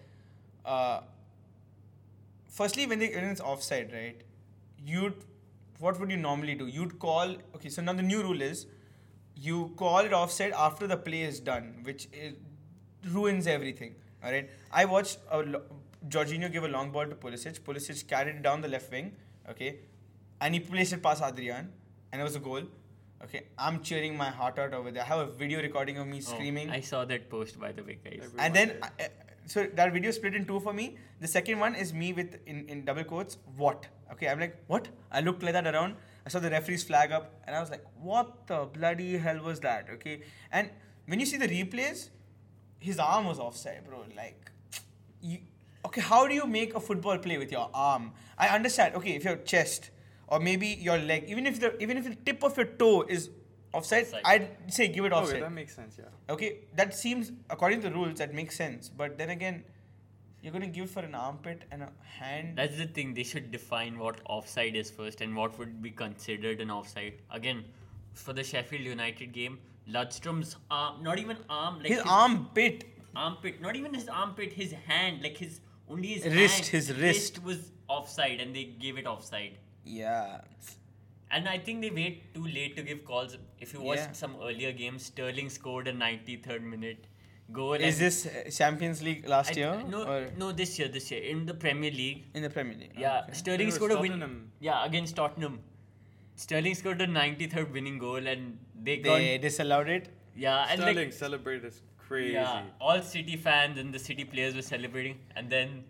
Uh, 0.64 1.00
firstly, 2.48 2.86
when, 2.86 2.98
they, 2.98 3.08
when 3.10 3.24
it's 3.24 3.40
offside, 3.40 3.92
right? 3.92 4.20
You'd 4.84 5.14
what 5.78 6.00
would 6.00 6.10
you 6.10 6.16
normally 6.16 6.54
do? 6.56 6.66
You'd 6.66 6.98
call. 6.98 7.36
Okay, 7.54 7.68
so 7.68 7.80
now 7.82 7.92
the 7.92 8.02
new 8.02 8.22
rule 8.22 8.42
is 8.42 8.66
you 9.36 9.72
call 9.76 9.98
it 10.00 10.12
offside 10.12 10.52
after 10.52 10.88
the 10.88 10.96
play 10.96 11.22
is 11.22 11.38
done, 11.38 11.80
which 11.84 12.08
ruins 13.12 13.46
everything. 13.46 13.94
All 14.24 14.30
right. 14.32 14.48
I 14.72 14.84
watched 14.84 15.18
a 15.30 15.38
lo- 15.42 15.62
Jorginho 16.08 16.50
give 16.52 16.64
a 16.64 16.68
long 16.68 16.90
ball 16.90 17.06
to 17.06 17.14
Pulisic. 17.14 17.60
Pulisic 17.60 18.06
carried 18.08 18.36
it 18.36 18.42
down 18.42 18.60
the 18.60 18.68
left 18.68 18.90
wing. 18.90 19.12
Okay, 19.50 19.76
and 20.40 20.54
he 20.54 20.60
placed 20.60 20.92
it 20.92 21.02
past 21.02 21.22
Adrian, 21.22 21.72
and 22.12 22.20
it 22.20 22.24
was 22.24 22.36
a 22.36 22.40
goal. 22.40 22.62
Okay, 23.24 23.44
I'm 23.58 23.82
cheering 23.82 24.16
my 24.16 24.30
heart 24.30 24.58
out 24.58 24.74
over 24.74 24.90
there. 24.90 25.02
I 25.02 25.06
have 25.06 25.20
a 25.20 25.30
video 25.30 25.60
recording 25.62 25.98
of 25.98 26.06
me 26.06 26.18
Oh, 26.18 26.20
screaming. 26.32 26.70
I 26.70 26.80
saw 26.80 27.04
that 27.04 27.28
post 27.30 27.58
by 27.58 27.72
the 27.72 27.82
way, 27.82 27.98
guys. 28.04 28.20
Every- 28.24 28.38
and 28.40 28.54
then, 28.54 28.76
I- 28.82 28.90
I- 29.04 29.08
so 29.46 29.64
that 29.80 29.92
video 29.92 30.10
split 30.10 30.34
in 30.34 30.44
two 30.44 30.60
for 30.60 30.72
me. 30.72 30.98
The 31.20 31.26
second 31.28 31.58
one 31.58 31.74
is 31.74 31.92
me 31.94 32.12
with 32.12 32.38
in, 32.46 32.68
in 32.68 32.84
double 32.84 33.04
quotes. 33.04 33.38
What? 33.56 33.86
Okay, 34.12 34.28
I'm 34.28 34.38
like, 34.38 34.56
what? 34.66 34.88
I 35.10 35.20
looked 35.20 35.42
like 35.42 35.54
that 35.54 35.66
around. 35.66 35.96
I 36.26 36.28
saw 36.28 36.38
the 36.38 36.50
referee's 36.50 36.84
flag 36.84 37.10
up, 37.10 37.32
and 37.46 37.56
I 37.56 37.60
was 37.60 37.70
like, 37.70 37.84
what 38.10 38.46
the 38.46 38.66
bloody 38.66 39.16
hell 39.16 39.42
was 39.42 39.60
that? 39.60 39.88
Okay, 39.94 40.22
and 40.52 40.70
when 41.06 41.18
you 41.18 41.26
see 41.26 41.38
the 41.38 41.48
replays, 41.48 42.10
his 42.78 42.98
arm 42.98 43.26
was 43.26 43.38
offside, 43.38 43.84
bro. 43.86 44.04
Like, 44.16 44.50
you, 45.20 45.38
okay, 45.84 46.00
how 46.00 46.26
do 46.26 46.34
you 46.34 46.46
make 46.46 46.74
a 46.74 46.80
football 46.80 47.18
play 47.18 47.38
with 47.38 47.50
your 47.52 47.68
arm? 47.74 48.12
I 48.36 48.48
understand. 48.48 48.94
Okay, 48.96 49.10
if 49.16 49.24
your 49.24 49.36
chest 49.36 49.90
or 50.28 50.38
maybe 50.40 50.68
your 50.68 50.98
leg, 50.98 51.24
even 51.28 51.46
if 51.46 51.58
the 51.60 51.76
even 51.82 51.96
if 51.96 52.04
the 52.04 52.14
tip 52.14 52.42
of 52.44 52.56
your 52.56 52.66
toe 52.66 53.02
is 53.08 53.30
offside, 53.72 54.04
Offside. 54.04 54.22
I'd 54.24 54.72
say 54.72 54.88
give 54.88 55.04
it 55.04 55.12
Okay, 55.12 55.22
offside. 55.22 55.42
that 55.42 55.52
makes 55.52 55.74
sense. 55.74 55.96
Yeah. 55.98 56.04
Okay, 56.34 56.58
that 56.74 56.94
seems 56.94 57.32
according 57.50 57.80
to 57.82 57.88
the 57.88 57.94
rules 57.94 58.18
that 58.18 58.32
makes 58.34 58.56
sense. 58.56 58.88
But 58.88 59.18
then 59.18 59.30
again, 59.30 59.64
you're 60.42 60.52
gonna 60.52 60.68
give 60.68 60.90
for 60.90 61.00
an 61.00 61.14
armpit 61.14 61.64
and 61.70 61.82
a 61.82 61.90
hand. 62.18 62.56
That's 62.56 62.76
the 62.76 62.86
thing. 62.86 63.14
They 63.14 63.24
should 63.24 63.50
define 63.50 63.98
what 63.98 64.20
offside 64.28 64.76
is 64.76 64.90
first 64.90 65.20
and 65.20 65.34
what 65.34 65.58
would 65.58 65.82
be 65.82 65.90
considered 65.90 66.60
an 66.60 66.70
offside. 66.70 67.14
Again, 67.30 67.64
for 68.14 68.32
the 68.32 68.44
Sheffield 68.44 68.82
United 68.82 69.32
game, 69.32 69.58
Lundstram's 69.90 70.56
arm, 70.70 71.02
not 71.02 71.18
even 71.18 71.36
arm, 71.48 71.78
like 71.78 71.88
his 71.88 72.02
armpit. 72.04 72.84
armpit, 73.16 73.60
not 73.60 73.76
even 73.76 73.94
his 73.94 74.08
armpit, 74.08 74.52
his 74.52 74.72
hand, 74.86 75.22
like 75.22 75.36
his 75.36 75.60
only 75.88 76.08
his 76.08 76.24
Wrist, 76.34 76.54
hand, 76.56 76.66
his 76.66 76.92
wrist. 76.98 77.42
was 77.42 77.70
offside, 77.88 78.40
and 78.40 78.54
they 78.54 78.64
gave 78.64 78.98
it 78.98 79.06
offside. 79.06 79.52
Yeah. 79.84 80.40
And 81.30 81.48
I 81.48 81.58
think 81.58 81.80
they 81.82 81.90
wait 81.90 82.34
too 82.34 82.46
late 82.46 82.76
to 82.76 82.82
give 82.82 83.04
calls. 83.04 83.36
If 83.60 83.72
you 83.74 83.80
watched 83.82 84.02
Yeah. 84.02 84.12
some 84.12 84.36
earlier 84.42 84.72
games, 84.72 85.04
Sterling 85.06 85.48
scored 85.50 85.88
a 85.88 85.92
93rd 85.92 86.62
minute 86.62 87.06
goal. 87.52 87.74
Is 87.74 87.98
this 87.98 88.26
uh, 88.26 88.50
Champions 88.50 89.02
League 89.02 89.26
last 89.28 89.52
I- 89.52 89.60
year 89.60 89.82
No, 89.88 90.04
or 90.04 90.30
no, 90.36 90.52
this 90.52 90.78
year, 90.78 90.88
this 90.88 91.10
year 91.10 91.22
in 91.22 91.44
the 91.46 91.54
Premier 91.54 91.90
League. 91.90 92.24
in 92.34 92.42
the 92.42 92.50
Premier 92.50 92.76
League? 92.78 92.92
Yeah, 92.98 93.22
okay. 93.24 93.32
Sterling 93.32 93.60
It 93.62 93.66
was 93.66 93.74
scored 93.74 93.92
a 93.92 94.00
win. 94.00 94.12
Tottenham. 94.12 94.52
Yeah, 94.60 94.84
against 94.84 95.16
Tottenham. 95.16 95.60
Sterling 96.42 96.74
scored 96.80 96.98
the 97.00 97.06
93rd 97.06 97.72
winning 97.72 97.98
goal, 97.98 98.26
and 98.32 98.58
they, 98.88 98.96
They 99.00 99.34
got 99.36 99.42
disallowed 99.42 99.88
it. 99.88 100.08
yeah, 100.36 100.66
and 100.70 100.80
Sterling 100.80 100.96
like 101.08 101.12
celebrated 101.12 101.64
is 101.64 101.82
crazy. 101.98 102.34
yeah, 102.34 102.62
all 102.80 103.02
City 103.02 103.36
fans 103.36 103.78
and 103.78 103.92
the 103.92 103.98
City 103.98 104.24
players 104.24 104.54
were 104.54 104.62
celebrating, 104.62 105.18
and 105.34 105.50
then 105.50 105.84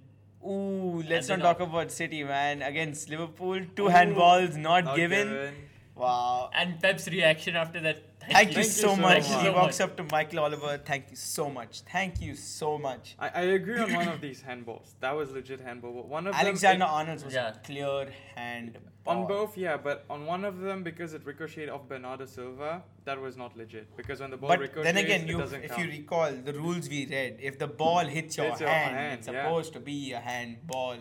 Ooh, 0.46 1.02
let's 1.08 1.28
not 1.28 1.40
talk 1.40 1.60
up- 1.60 1.68
about 1.68 1.90
City, 1.92 2.22
man. 2.24 2.62
Against 2.62 3.10
Liverpool, 3.10 3.60
two 3.76 3.86
Ooh, 3.86 3.90
handballs 3.90 4.56
not, 4.56 4.84
Not 4.84 4.96
given. 4.96 5.28
given. 5.28 5.54
Wow. 5.94 6.50
and 6.54 6.80
Pep's 6.80 7.08
reaction 7.08 7.56
after 7.56 7.80
that. 7.80 8.02
Thank 8.30 8.48
you 8.48 8.54
Thank 8.54 8.56
you 8.56 8.62
so 8.64 8.88
so 8.88 8.96
much. 8.96 9.28
much. 9.28 9.42
He 9.42 9.50
walks 9.50 9.80
up 9.80 9.96
to 9.96 10.04
Michael 10.10 10.40
Oliver. 10.40 10.78
Thank 10.84 11.10
you 11.10 11.16
so 11.16 11.48
much. 11.50 11.80
Thank 11.92 12.20
you 12.20 12.34
so 12.34 12.76
much. 12.78 13.16
I, 13.18 13.28
I 13.28 13.40
agree 13.58 13.78
on 13.78 13.92
one 13.92 14.08
of 14.08 14.20
these 14.20 14.42
handballs. 14.42 14.88
That 15.00 15.12
was 15.16 15.30
legit 15.30 15.60
handball. 15.60 15.92
But 15.92 16.08
one 16.08 16.26
of 16.26 16.34
Alexander 16.34 16.84
them. 16.84 16.94
Arnold's 16.94 17.24
was 17.24 17.34
Yeah. 17.34 17.48
a 17.54 17.58
clear 17.66 18.08
hand. 18.34 18.78
on 19.06 19.26
both, 19.26 19.56
yeah, 19.56 19.76
but 19.78 20.04
on 20.10 20.26
one 20.26 20.44
of 20.44 20.60
them 20.60 20.82
because 20.82 21.14
it 21.14 21.22
ricocheted 21.24 21.70
off 21.70 21.88
Bernardo 21.88 22.26
Silva, 22.26 22.82
that 23.06 23.18
was 23.18 23.38
not 23.38 23.56
legit. 23.56 23.86
Because 23.96 24.20
when 24.20 24.30
the 24.30 24.36
ball 24.36 24.50
But 24.50 24.58
ricochets, 24.60 24.84
then 24.84 24.98
again, 24.98 25.22
it 25.22 25.28
you 25.28 25.38
doesn't 25.38 25.64
if 25.64 25.70
count. 25.70 25.82
you 25.82 25.90
recall 25.98 26.30
the 26.30 26.52
rules 26.52 26.88
we 26.90 27.06
read, 27.06 27.38
if 27.40 27.58
the 27.58 27.66
ball 27.66 28.04
hits 28.04 28.36
your, 28.36 28.46
Hits 28.48 28.60
your 28.60 28.68
hand, 28.68 28.94
hand, 28.96 29.18
it's 29.20 29.28
yeah. 29.28 29.44
supposed 29.44 29.72
to 29.72 29.80
be 29.80 30.12
a 30.12 30.20
handball. 30.20 30.96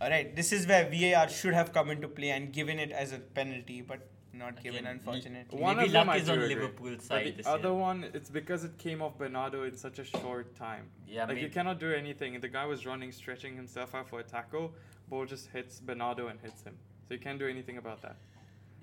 All 0.00 0.10
right, 0.10 0.36
this 0.36 0.52
is 0.52 0.66
where 0.66 0.84
VAR 0.90 1.28
should 1.30 1.54
have 1.54 1.72
come 1.72 1.90
into 1.90 2.06
play 2.06 2.30
and 2.30 2.52
given 2.52 2.78
it 2.78 2.92
as 2.92 3.12
a 3.12 3.18
penalty, 3.18 3.80
but 3.80 4.06
not 4.32 4.62
given, 4.62 4.80
Again, 4.80 4.92
unfortunately. 4.92 5.58
One 5.58 5.76
Maybe 5.76 5.86
of 5.88 5.92
them 5.92 6.06
luck 6.08 6.16
is 6.18 6.28
on 6.28 6.38
agree. 6.38 6.54
Liverpool's 6.54 6.96
But 6.96 7.02
side 7.02 7.26
the 7.26 7.30
this 7.32 7.46
other 7.46 7.68
year. 7.70 7.74
one, 7.74 8.04
it's 8.14 8.30
because 8.30 8.64
it 8.64 8.76
came 8.78 9.02
off 9.02 9.18
Bernardo 9.18 9.64
in 9.64 9.76
such 9.76 9.98
a 9.98 10.04
short 10.04 10.54
time. 10.54 10.84
Yeah, 11.06 11.24
like 11.26 11.38
you 11.38 11.48
cannot 11.48 11.80
do 11.80 11.92
anything. 11.92 12.38
The 12.40 12.48
guy 12.48 12.66
was 12.66 12.86
running, 12.86 13.12
stretching 13.12 13.56
himself 13.56 13.94
out 13.94 14.08
for 14.08 14.20
a 14.20 14.22
tackle. 14.22 14.72
Ball 15.08 15.24
just 15.26 15.48
hits 15.48 15.80
Bernardo 15.80 16.28
and 16.28 16.38
hits 16.40 16.62
him. 16.62 16.74
So 17.08 17.14
you 17.14 17.20
can't 17.20 17.38
do 17.38 17.48
anything 17.48 17.78
about 17.78 18.02
that. 18.02 18.16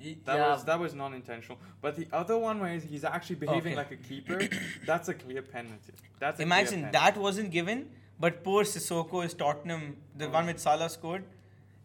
Y- 0.03 0.17
That 0.25 0.35
yeah, 0.37 0.51
was 0.53 0.65
that 0.65 0.79
was 0.79 0.93
non-intentional. 0.93 1.57
But 1.81 1.95
the 1.95 2.07
other 2.11 2.37
one 2.37 2.59
where 2.59 2.73
he's, 2.73 2.83
he's 2.83 3.03
actually 3.05 3.37
behaving 3.37 3.73
Okay. 3.73 3.75
like 3.77 3.91
a 3.91 3.95
keeper, 3.97 4.41
that's 4.85 5.07
a 5.07 5.13
clear 5.13 5.41
penalty. 5.41 5.93
That's 6.19 6.39
a 6.39 6.43
Imagine 6.43 6.79
clear 6.81 6.91
that 6.91 7.17
wasn't 7.17 7.51
given, 7.51 7.89
but 8.19 8.43
poor 8.43 8.63
Sissoko 8.63 9.23
is 9.23 9.33
Tottenham, 9.33 9.97
the 10.17 10.25
oh. 10.25 10.29
one 10.31 10.47
with 10.47 10.59
Salah 10.59 10.89
scored, 10.89 11.23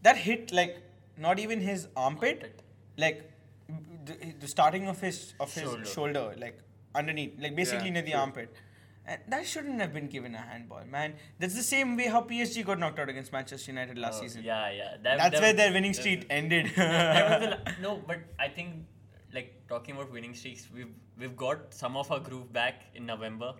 that 0.03 0.17
hit 0.17 0.51
like 0.53 0.79
not 1.17 1.39
even 1.39 1.61
his 1.61 1.87
armpit, 1.95 2.63
like 2.97 3.30
the, 4.05 4.35
the 4.41 4.49
starting 4.49 4.89
of 4.89 5.01
his 5.01 5.35
of 5.41 5.53
his 5.53 5.65
Shoulder. 5.65 5.85
shoulder, 5.85 6.35
like 6.39 6.59
underneath, 6.95 7.35
like 7.39 7.55
basically 7.57 7.87
Yeah, 7.87 7.95
near 7.95 8.03
the 8.03 8.15
armpit. 8.15 8.55
And 9.07 9.21
that 9.29 9.47
shouldn't 9.47 9.81
have 9.81 9.93
been 9.93 10.09
given 10.09 10.35
a 10.35 10.39
handball, 10.39 10.85
man. 10.85 11.15
That's 11.39 11.55
the 11.55 11.63
same 11.63 11.97
way 11.97 12.07
how 12.07 12.21
PSG 12.23 12.65
got 12.65 12.79
knocked 12.79 12.99
out 12.99 13.09
against 13.09 13.33
Manchester 13.33 13.71
United 13.73 13.99
last 13.99 14.19
oh, 14.19 14.23
season. 14.23 14.45
Yeah, 14.45 14.71
yeah. 14.71 14.91
That, 15.03 15.19
That's 15.19 15.31
that 15.33 15.41
where 15.41 15.51
was- 15.53 15.57
their 15.57 15.73
winning 15.73 15.95
streak 15.95 16.27
ended. 16.31 16.71
the 16.77 17.59
no, 17.83 18.03
but 18.07 18.19
I 18.39 18.49
think 18.49 18.85
like 19.33 19.67
talking 19.69 19.97
about 19.97 20.13
winning 20.13 20.35
streaks, 20.35 20.69
we've 20.75 20.93
we've 21.19 21.37
got 21.37 21.73
some 21.75 21.97
of 21.97 22.11
our 22.13 22.21
groove 22.21 22.53
back 22.53 22.85
in 22.95 23.07
November. 23.07 23.55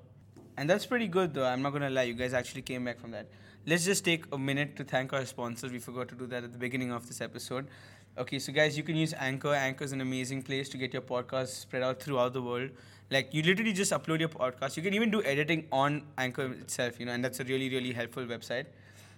And 0.57 0.69
that's 0.69 0.85
pretty 0.85 1.09
good, 1.09 1.33
though. 1.33 1.47
I'm 1.47 1.63
not 1.63 1.71
gonna 1.71 1.91
lie. 1.91 2.03
You 2.03 2.15
guys 2.15 2.35
actually 2.35 2.63
came 2.63 2.85
back 2.85 3.01
from 3.01 3.13
that. 3.13 3.29
Let's 3.67 3.85
just 3.85 4.05
take 4.05 4.25
a 4.33 4.39
minute 4.39 4.77
to 4.77 4.85
thank 4.85 5.13
our 5.13 5.25
sponsors. 5.27 5.71
We 5.73 5.79
forgot 5.79 6.09
to 6.09 6.15
do 6.15 6.27
that 6.27 6.45
at 6.45 6.53
the 6.53 6.59
beginning 6.59 6.93
of 6.93 7.07
this 7.07 7.21
episode. 7.21 7.69
Okay, 8.21 8.39
so 8.39 8.53
guys, 8.53 8.77
you 8.77 8.83
can 8.83 8.97
use 8.97 9.15
Anchor. 9.19 9.55
Anchor 9.55 9.85
is 9.85 9.93
an 9.93 10.01
amazing 10.03 10.43
place 10.43 10.69
to 10.71 10.77
get 10.77 10.93
your 10.93 11.03
podcast 11.03 11.49
spread 11.61 11.83
out 11.83 12.03
throughout 12.03 12.33
the 12.35 12.43
world. 12.43 12.71
Like 13.11 13.33
you 13.33 13.43
literally 13.43 13.73
just 13.73 13.93
upload 13.93 14.21
your 14.21 14.29
podcast. 14.29 14.77
You 14.77 14.83
can 14.83 14.95
even 14.95 15.11
do 15.11 15.23
editing 15.25 15.67
on 15.73 16.03
Anchor 16.19 16.53
itself, 16.53 17.01
you 17.01 17.07
know, 17.07 17.13
and 17.13 17.25
that's 17.25 17.41
a 17.41 17.45
really, 17.45 17.71
really 17.71 17.93
helpful 17.93 18.25
website. 18.25 18.67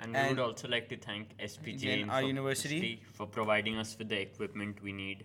And 0.00 0.14
we 0.14 0.28
would 0.28 0.38
also 0.38 0.68
like 0.68 0.88
to 0.90 0.96
thank 0.96 1.36
SPJ 1.38 1.82
Again, 1.82 2.10
our 2.10 2.22
university. 2.22 3.00
for 3.12 3.26
providing 3.26 3.76
us 3.78 3.96
with 3.98 4.08
the 4.08 4.20
equipment 4.20 4.82
we 4.82 4.92
need. 4.92 5.24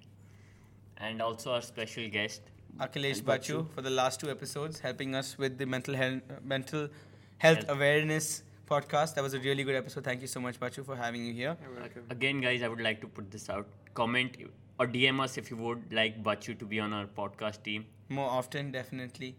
And 0.98 1.22
also 1.22 1.51
our 1.53 1.62
special 1.62 2.10
guest. 2.10 2.41
Akhilesh 2.79 3.19
And 3.19 3.27
Bachu 3.27 3.55
Bachu. 3.63 3.69
for 3.75 3.81
the 3.81 3.89
last 3.91 4.19
two 4.19 4.29
episodes, 4.29 4.79
helping 4.79 5.13
us 5.15 5.38
with 5.38 5.57
the 5.57 5.65
mental 5.65 5.96
health, 5.96 6.22
mental 6.43 6.89
health 7.38 7.57
Health. 7.57 7.69
awareness 7.69 8.43
podcast. 8.69 9.15
That 9.15 9.24
was 9.24 9.33
a 9.33 9.39
really 9.39 9.63
good 9.63 9.75
episode. 9.75 10.03
Thank 10.03 10.21
you 10.21 10.27
so 10.27 10.39
much, 10.39 10.59
Bachu, 10.59 10.86
for 10.86 10.95
having 10.95 11.25
you 11.25 11.33
here. 11.33 11.55
You're 11.62 11.79
welcome. 11.79 12.03
Again, 12.09 12.41
guys, 12.41 12.63
I 12.63 12.67
would 12.67 12.81
like 12.81 13.01
to 13.01 13.07
put 13.07 13.29
this 13.31 13.50
out. 13.50 13.67
Comment 13.93 14.36
or 14.79 14.88
DM 14.88 15.19
us 15.24 15.38
if 15.38 15.50
you 15.51 15.57
would 15.57 15.91
like 15.91 16.24
Bachu 16.24 16.57
to 16.59 16.65
be 16.65 16.79
on 16.79 16.93
our 16.93 17.05
podcast 17.21 17.63
team. 17.63 17.86
more 18.17 18.29
often 18.39 18.67
definitely 18.74 19.29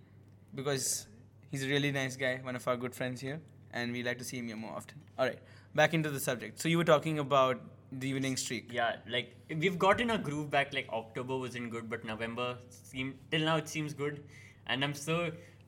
because 0.58 1.06
he's 1.52 1.62
a 1.66 1.68
really 1.68 1.90
nice 1.97 2.16
guy 2.23 2.32
one 2.49 2.56
of 2.58 2.66
our 2.73 2.76
good 2.82 2.94
friends 2.99 3.23
here 3.26 3.38
and 3.73 3.92
we 3.99 4.02
like 4.08 4.18
to 4.23 4.26
see 4.30 4.38
him 4.40 4.49
here 4.52 4.58
more 4.64 4.73
often 4.80 4.99
all 5.18 5.26
right 5.28 5.38
back 5.80 5.94
into 5.99 6.11
the 6.16 6.20
subject 6.25 6.61
so 6.64 6.68
you 6.73 6.80
were 6.82 6.88
talking 6.90 7.20
about 7.25 7.62
the 8.04 8.12
winning 8.16 8.37
streak 8.42 8.66
Yeah, 8.78 8.97
like 9.16 9.30
we've 9.64 9.78
gotten 9.87 10.11
a 10.16 10.18
groove 10.18 10.50
back. 10.56 10.75
Like 10.78 10.88
October 11.00 11.38
wasn't 11.44 11.70
good, 11.76 11.88
but 11.94 12.04
November 12.11 12.49
seemed 12.80 13.14
till 13.30 13.47
now 13.50 13.56
it 13.62 13.68
seems 13.76 13.94
good, 14.02 14.23
and 14.66 14.85
I'm 14.88 14.92
so 15.04 15.16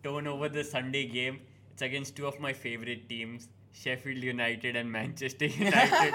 torn 0.08 0.26
over 0.34 0.50
the 0.58 0.64
Sunday 0.72 1.06
game. 1.06 1.40
It's 1.80 1.86
against 1.86 2.14
two 2.14 2.26
of 2.26 2.38
my 2.38 2.52
favorite 2.52 3.08
teams, 3.08 3.48
Sheffield 3.72 4.22
United 4.22 4.76
and 4.76 4.92
Manchester 4.92 5.46
United. 5.64 6.12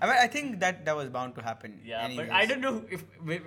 I, 0.00 0.06
mean, 0.08 0.16
I 0.24 0.26
think 0.26 0.58
that 0.58 0.84
that 0.86 0.96
was 0.96 1.08
bound 1.08 1.36
to 1.36 1.42
happen 1.42 1.78
yeah, 1.84 2.02
anyways. 2.02 2.26
but 2.26 2.34
I 2.34 2.46
don't 2.46 2.60
know 2.60 2.82
if 2.90 3.04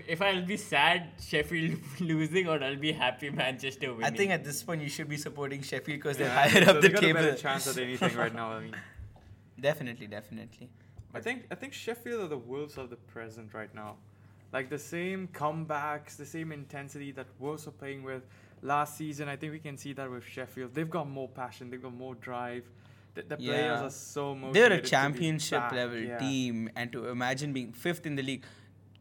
if 0.07 0.21
I'll 0.21 0.45
be 0.45 0.55
sad 0.55 1.09
Sheffield 1.21 1.77
losing 1.99 2.47
or 2.47 2.63
I'll 2.63 2.77
be 2.77 2.93
happy 2.93 3.31
Manchester 3.31 3.93
winning. 3.93 4.05
I 4.13 4.15
think 4.15 4.31
at 4.31 4.45
this 4.45 4.63
point 4.63 4.81
you 4.81 4.87
should 4.87 5.09
be 5.09 5.17
supporting 5.17 5.61
Sheffield 5.61 5.99
because 5.99 6.15
they're 6.15 6.27
Yeah, 6.27 6.47
higher 6.47 6.63
so 6.63 6.71
up 6.75 6.81
they 6.81 6.87
the 6.87 6.93
got 6.93 7.03
a 7.03 7.13
better 7.13 7.27
table. 7.31 7.41
chance 7.41 7.67
at 7.67 7.77
anything 7.77 8.15
right 8.15 8.33
now. 8.33 8.53
I 8.53 8.59
mean, 8.61 8.75
Definitely, 9.59 10.07
definitely. 10.07 10.69
I 11.13 11.19
think 11.19 11.47
I 11.51 11.55
think 11.55 11.73
Sheffield 11.73 12.21
are 12.21 12.29
the 12.29 12.37
wolves 12.37 12.77
of 12.77 12.89
the 12.89 12.95
present 12.95 13.53
right 13.53 13.75
now. 13.75 13.97
Like 14.53 14.69
the 14.69 14.79
same 14.79 15.27
comebacks, 15.33 16.15
the 16.15 16.25
same 16.25 16.51
intensity 16.53 17.11
that 17.13 17.27
Wolves 17.39 17.67
are 17.67 17.71
playing 17.71 18.03
with 18.03 18.23
last 18.61 18.97
season. 18.97 19.27
I 19.27 19.35
think 19.35 19.51
we 19.51 19.59
can 19.59 19.77
see 19.77 19.93
that 19.93 20.09
with 20.09 20.23
Sheffield. 20.23 20.73
They've 20.73 20.89
got 20.89 21.09
more 21.09 21.27
passion. 21.27 21.69
They've 21.69 21.81
got 21.81 21.93
more 21.93 22.15
drive. 22.15 22.63
The, 23.13 23.23
the 23.23 23.37
players 23.37 23.81
are 23.81 23.89
so 23.89 24.35
motivated. 24.35 24.71
They're 24.71 24.79
a 24.79 24.81
championship 24.81 25.71
level 25.71 25.97
yeah. 25.99 26.17
team, 26.19 26.69
and 26.75 26.91
to 26.93 27.09
imagine 27.09 27.51
being 27.51 27.73
fifth 27.73 28.05
in 28.05 28.15
the 28.15 28.23
league. 28.23 28.45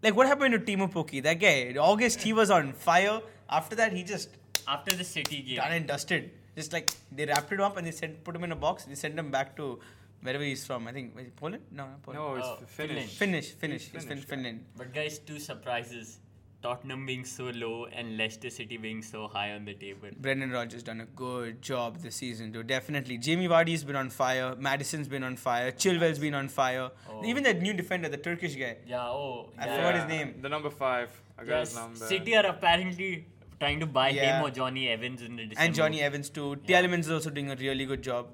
Like, 0.02 0.17
what 0.17 0.26
happened 0.26 0.52
to 0.55 0.59
Teemu 0.59 0.90
Pukki? 0.93 1.23
That 1.23 1.35
guy, 1.35 1.75
August, 1.79 2.23
he 2.23 2.33
was 2.33 2.50
on 2.50 2.73
fire. 2.73 3.21
After 3.49 3.76
that, 3.76 3.93
he 3.93 4.02
just 4.02 4.31
after 4.67 4.95
the 4.97 5.05
City 5.05 5.43
game, 5.43 5.57
done 5.57 5.73
and 5.73 5.87
dusted. 5.87 6.31
Just 6.57 6.73
like 6.73 6.90
they 7.12 7.26
wrapped 7.26 7.52
it 7.52 7.61
up 7.61 7.76
and 7.76 7.87
they 7.87 7.93
sent 7.93 8.25
put 8.25 8.35
him 8.35 8.45
in 8.45 8.52
a 8.52 8.57
box. 8.57 8.85
They 8.85 8.95
sent 8.95 9.19
him 9.19 9.31
back 9.31 9.57
to 9.57 9.79
wherever 10.23 10.43
he's 10.43 10.67
from. 10.67 10.88
I 10.88 10.93
think 10.93 11.14
was 11.14 11.26
it 11.26 11.37
Poland. 11.37 11.62
No, 11.71 11.85
not 11.85 12.02
Poland. 12.02 12.25
No, 12.25 12.35
it's 12.37 12.47
Oh, 12.47 12.59
f- 12.62 12.69
Finland. 12.71 13.09
Finnish, 13.11 13.47
He's 13.47 13.55
Finnish. 13.55 13.88
He's 13.93 14.05
Finnish. 14.05 14.25
Finland. 14.25 14.64
but 14.76 14.93
guys, 14.93 15.19
two 15.19 15.38
surprises: 15.38 16.19
Tottenham 16.62 17.07
being 17.07 17.25
so 17.25 17.45
low 17.55 17.87
and 17.87 18.17
Leicester 18.19 18.50
City 18.50 18.76
being 18.76 19.02
so 19.02 19.29
high 19.29 19.52
on 19.52 19.64
the 19.64 19.75
table. 19.75 20.09
Brendan 20.19 20.50
Rodgers 20.50 20.83
done 20.83 21.00
a 21.00 21.07
good 21.07 21.62
job 21.62 21.97
this 21.99 22.17
season, 22.17 22.52
though. 22.52 22.62
Definitely. 22.62 23.17
Jamie 23.19 23.49
Vardy's 23.49 23.83
been 23.85 23.97
on 23.97 24.11
fire. 24.11 24.55
Maddison's 24.57 25.09
been 25.09 25.23
on 25.25 25.37
fire. 25.37 25.73
Chilwell's 25.73 26.19
been 26.19 26.35
on 26.35 26.49
fire. 26.49 26.90
Oh. 27.09 27.25
Even 27.25 27.43
that 27.45 27.62
new 27.62 27.73
defender, 27.73 28.09
the 28.09 28.19
Turkish 28.19 28.57
guy. 28.57 28.76
Yeah, 28.87 29.02
oh, 29.09 29.49
I 29.59 29.67
yeah. 29.67 29.76
forgot 29.76 29.95
his 30.00 30.05
name. 30.09 30.35
The 30.43 30.49
number 30.49 30.71
five. 30.71 31.09
I 31.38 31.45
got 31.45 31.61
his 31.61 31.75
number. 31.75 31.97
City 31.97 32.37
are 32.37 32.47
apparently 32.47 33.26
trying 33.59 33.81
to 33.81 33.87
buy 33.87 34.11
Yeah. 34.11 34.38
him 34.38 34.45
or 34.45 34.50
Jonny 34.50 34.88
Evans 34.88 35.23
in 35.23 35.37
the 35.37 35.47
December. 35.47 35.67
And 35.67 35.75
Jonny 35.75 36.00
Evans 36.02 36.29
too. 36.31 36.57
Yeah. 36.67 36.83
Tielemans 36.83 37.00
is 37.00 37.11
also 37.11 37.31
doing 37.31 37.50
a 37.50 37.57
really 37.57 37.87
good 37.87 38.02
job. 38.02 38.29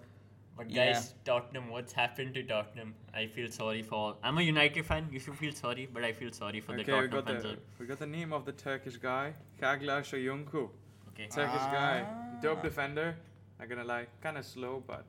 But 0.59 0.71
Yeah. 0.71 0.87
guys, 0.93 1.15
Tottenham, 1.25 1.69
what's 1.71 1.93
happened 1.93 2.35
to 2.35 2.43
Tottenham? 2.43 2.95
I 3.15 3.27
feel 3.27 3.51
sorry 3.51 3.83
for. 3.83 3.95
all. 3.97 4.19
I'm 4.23 4.39
a 4.39 4.43
United 4.43 4.87
fan. 4.87 5.09
You 5.13 5.21
should 5.21 5.37
feel 5.41 5.53
sorry, 5.53 5.87
but 5.97 6.03
I 6.05 6.13
feel 6.13 6.33
sorry 6.33 6.61
for 6.61 6.73
the 6.73 6.81
Okay, 6.83 6.93
we 6.93 7.09
Tottenham 7.09 7.25
got 7.25 7.27
fans. 7.33 7.43
the 7.43 7.83
we 7.83 7.87
got 7.87 7.99
the 7.99 8.07
name 8.07 8.33
of 8.33 8.45
the 8.47 8.53
Turkish 8.53 8.97
guy, 8.97 9.33
Çağlar 9.61 10.03
Söyüncü. 10.03 10.63
Okay. 11.11 11.29
Turkish 11.29 11.67
guy, 11.77 12.05
dope 12.43 12.61
Ah. 12.61 12.63
defender. 12.65 13.15
Not 13.61 13.69
gonna 13.69 13.85
lie, 13.85 14.07
kind 14.23 14.37
of 14.39 14.45
slow, 14.45 14.83
but 14.89 15.05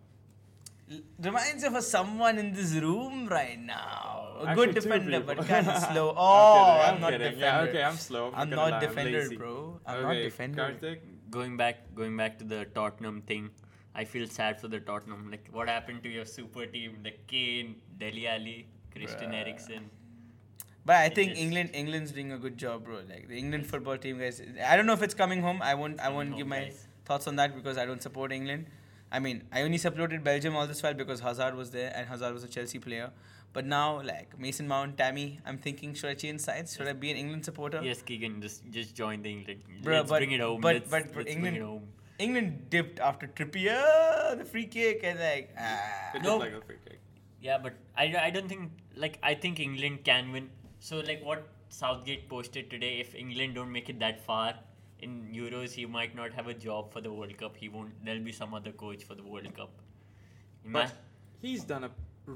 L- 0.91 1.01
Reminds 1.19 1.63
of 1.63 1.75
a 1.75 1.81
someone 1.81 2.37
in 2.39 2.53
this 2.53 2.73
room 2.81 3.27
right 3.29 3.59
now. 3.59 4.37
A 4.39 4.47
Actually, 4.47 4.65
good 4.65 4.75
defender, 4.75 5.19
but 5.27 5.37
kind 5.47 5.67
of 5.73 5.77
slow. 5.83 6.09
I'm 6.11 6.17
Oh, 6.17 6.53
kidding, 6.53 6.81
I'm, 6.83 6.95
I'm 6.95 7.01
not 7.01 7.11
kidding. 7.11 7.31
defender. 7.31 7.45
Yeah, 7.45 7.69
okay, 7.69 7.83
I'm 7.83 7.97
slow. 7.97 8.25
I'm 8.27 8.33
gonna 8.49 8.55
not 8.55 8.69
lie, 8.71 8.77
I'm 8.77 8.87
defender, 8.87 9.29
bro. 9.37 9.79
I'm 9.85 10.01
not 10.01 10.11
Okay, 10.11 10.23
defender. 10.23 10.61
Karthik, 10.63 10.99
Going 11.29 11.57
back, 11.57 11.75
going 11.95 12.15
back 12.17 12.37
to 12.39 12.45
the 12.45 12.59
Tottenham 12.77 13.21
thing. 13.21 13.49
I 14.01 14.05
feel 14.05 14.27
sad 14.27 14.59
for 14.61 14.67
the 14.73 14.79
Tottenham. 14.79 15.29
Like, 15.31 15.47
what 15.51 15.67
happened 15.67 16.03
to 16.03 16.09
your 16.09 16.25
super 16.25 16.65
team? 16.65 16.97
Like 17.03 17.19
Kane, 17.27 17.75
Dele 17.97 18.27
Alli, 18.33 18.57
Christian 18.95 19.31
Bruh. 19.31 19.41
Eriksen. 19.45 19.89
But 20.85 20.97
I 20.97 21.09
think 21.09 21.31
is- 21.33 21.39
England, 21.45 21.71
England's 21.73 22.11
doing 22.17 22.31
a 22.31 22.37
good 22.37 22.57
job, 22.57 22.83
bro. 22.85 22.99
Like 23.13 23.27
the 23.27 23.37
England 23.37 23.65
football 23.71 23.97
team, 23.97 24.19
guys. 24.19 24.41
I 24.73 24.75
don't 24.77 24.85
know 24.85 24.93
if 24.93 25.01
it's 25.07 25.13
coming 25.23 25.41
home. 25.47 25.61
I 25.61 25.73
won't. 25.83 25.99
I 25.99 26.09
won't 26.17 26.37
give 26.41 26.47
my 26.47 26.59
guys. 26.65 26.87
thoughts 27.05 27.27
on 27.27 27.35
that 27.41 27.55
because 27.55 27.77
I 27.77 27.85
don't 27.85 28.01
support 28.09 28.31
England. 28.31 28.67
I 29.11 29.19
mean, 29.25 29.41
I 29.51 29.61
only 29.63 29.77
supported 29.87 30.23
Belgium 30.23 30.55
all 30.55 30.67
this 30.67 30.83
while 30.83 30.93
because 31.01 31.19
Hazard 31.25 31.55
was 31.55 31.71
there 31.71 31.91
and 31.95 32.07
Hazard 32.13 32.33
was 32.37 32.43
a 32.43 32.47
Chelsea 32.55 32.79
player. 32.87 33.11
But 33.53 33.65
now, 33.65 34.01
like 34.07 34.37
Mason 34.45 34.67
Mount, 34.67 34.97
Tammy, 34.97 35.39
I'm 35.45 35.57
thinking, 35.57 35.93
should 35.93 36.09
I 36.09 36.13
change 36.23 36.41
sides? 36.41 36.75
Should 36.75 36.87
I 36.87 36.93
be 36.93 37.11
an 37.11 37.17
England 37.17 37.45
supporter? 37.45 37.79
Yes, 37.91 38.01
Keegan, 38.09 38.41
just 38.47 38.69
just 38.79 38.95
join 39.03 39.21
the 39.27 39.31
England. 39.37 39.61
Bruh, 39.81 39.93
let's 39.99 40.09
but- 40.09 40.19
bring 40.19 40.31
it 40.39 40.41
home. 40.47 40.61
but- 40.61 40.75
let's, 40.75 40.89
but 40.95 41.11
for 41.13 41.19
let's 41.23 41.31
England- 41.35 41.55
bring 41.57 41.63
it 41.63 41.65
home. 41.69 41.87
England 42.19 42.69
dipped 42.69 42.99
after 42.99 43.27
Trippier, 43.27 44.37
the 44.37 44.45
free 44.45 44.65
kick, 44.65 45.01
and 45.03 45.19
like 45.19 45.49
ah. 45.59 46.15
it 46.15 46.23
No. 46.23 46.37
looked 46.37 46.51
like 46.53 46.63
a 46.63 46.65
free 46.65 46.77
kick. 46.85 46.99
Yeah, 47.41 47.57
but 47.59 47.73
I, 47.95 48.15
I 48.21 48.29
don't 48.31 48.49
think 48.49 48.71
like 48.95 49.19
I 49.23 49.33
think 49.35 49.59
England 49.59 50.03
can 50.03 50.31
win. 50.31 50.49
So 50.79 50.99
like 50.99 51.23
what 51.23 51.47
Southgate 51.69 52.27
posted 52.29 52.69
today, 52.71 52.99
if 52.99 53.13
England 53.15 53.55
don't 53.55 53.71
make 53.71 53.89
it 53.89 53.99
that 53.99 54.19
far 54.25 54.55
in 54.99 55.29
Euros, 55.33 55.71
he 55.73 55.85
might 55.85 56.15
not 56.15 56.33
have 56.33 56.47
a 56.47 56.53
job 56.53 56.91
for 56.91 57.01
the 57.01 57.11
World 57.11 57.37
Cup. 57.37 57.55
He 57.55 57.69
won't. 57.69 57.93
There'll 58.03 58.23
be 58.23 58.31
some 58.31 58.53
other 58.53 58.71
coach 58.71 59.03
for 59.03 59.13
the 59.15 59.23
World 59.23 59.53
Cup. 59.55 59.69
Ima- 60.65 60.79
But 60.83 60.91
he's 61.41 61.63
done 61.63 61.83
a 61.83 61.91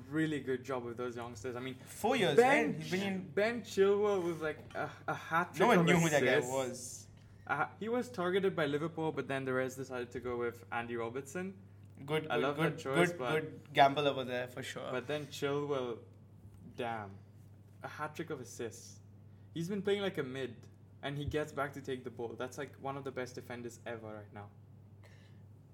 really 0.09 0.39
good 0.39 0.63
job 0.63 0.85
with 0.85 0.97
those 0.97 1.15
youngsters. 1.15 1.55
I 1.55 1.59
mean, 1.59 1.75
Four 1.85 2.15
years, 2.15 2.35
Ben, 2.35 2.67
right? 2.67 2.75
He's 2.81 2.91
been 2.91 3.01
in. 3.03 3.25
ben 3.33 3.61
Chilwell 3.61 4.23
was 4.23 4.39
like 4.41 4.59
a, 4.75 4.87
a 5.07 5.13
hat 5.15 5.47
trick. 5.55 5.59
No 5.61 5.67
one 5.67 5.79
of 5.79 5.85
knew 5.87 5.95
who 5.97 6.09
that 6.09 6.23
guy 6.23 6.39
was. 6.39 7.07
Uh, 7.47 7.65
he 7.79 7.89
was 7.89 8.09
targeted 8.09 8.55
by 8.55 8.65
Liverpool, 8.65 9.11
but 9.11 9.27
then 9.27 9.45
the 9.45 9.53
Reds 9.53 9.75
decided 9.75 10.11
to 10.11 10.19
go 10.19 10.37
with 10.37 10.63
Andy 10.71 10.95
Robertson. 10.95 11.53
Good, 12.05 12.27
I 12.29 12.35
good, 12.35 12.43
love 12.43 12.55
good, 12.57 12.73
that 12.73 12.79
choice, 12.79 13.09
good, 13.09 13.17
but- 13.19 13.31
good 13.31 13.59
gamble 13.73 14.07
over 14.07 14.23
there 14.23 14.47
for 14.47 14.63
sure. 14.63 14.89
But 14.91 15.07
then 15.07 15.27
Chilwell, 15.27 15.97
damn, 16.77 17.09
a 17.83 17.87
hat 17.87 18.15
trick 18.15 18.29
of 18.29 18.39
assists. 18.41 18.99
He's 19.53 19.67
been 19.67 19.81
playing 19.81 20.01
like 20.01 20.17
a 20.17 20.23
mid, 20.23 20.55
and 21.03 21.17
he 21.17 21.25
gets 21.25 21.51
back 21.51 21.73
to 21.73 21.81
take 21.81 22.03
the 22.03 22.09
ball. 22.09 22.35
That's 22.37 22.57
like 22.57 22.71
one 22.81 22.95
of 22.97 23.03
the 23.03 23.11
best 23.11 23.35
defenders 23.35 23.79
ever 23.85 24.07
right 24.07 24.33
now. 24.33 24.45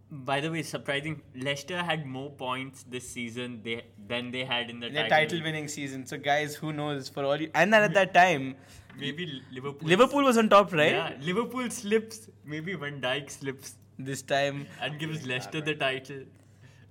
By 0.09 0.39
the 0.39 0.49
way, 0.49 0.63
surprising. 0.63 1.21
Leicester 1.35 1.83
had 1.83 2.05
more 2.05 2.31
points 2.31 2.83
this 2.83 3.09
season 3.09 3.61
they, 3.63 3.83
than 4.07 4.31
they 4.31 4.45
had 4.45 4.69
in 4.69 4.79
the 4.79 4.89
their 4.89 5.09
title. 5.09 5.27
title 5.27 5.43
winning 5.43 5.67
season. 5.67 6.05
So 6.05 6.17
guys, 6.17 6.55
who 6.55 6.71
knows 6.71 7.09
for 7.09 7.25
all 7.25 7.35
you 7.35 7.51
and 7.53 7.73
then 7.73 7.83
at 7.83 7.93
that 7.93 8.13
time, 8.13 8.55
Maybe 8.99 9.43
Liverpool. 9.51 9.87
Liverpool 9.87 10.23
was 10.23 10.37
on 10.37 10.49
top, 10.49 10.73
right? 10.73 10.91
Yeah, 10.91 11.13
Liverpool 11.21 11.69
slips. 11.69 12.29
Maybe 12.45 12.73
Van 12.73 13.01
Dijk 13.01 13.29
slips 13.29 13.75
This 13.99 14.21
time, 14.21 14.67
and 14.81 14.99
gives 14.99 15.25
Leicester 15.25 15.61
the 15.61 15.75
title. 15.75 16.25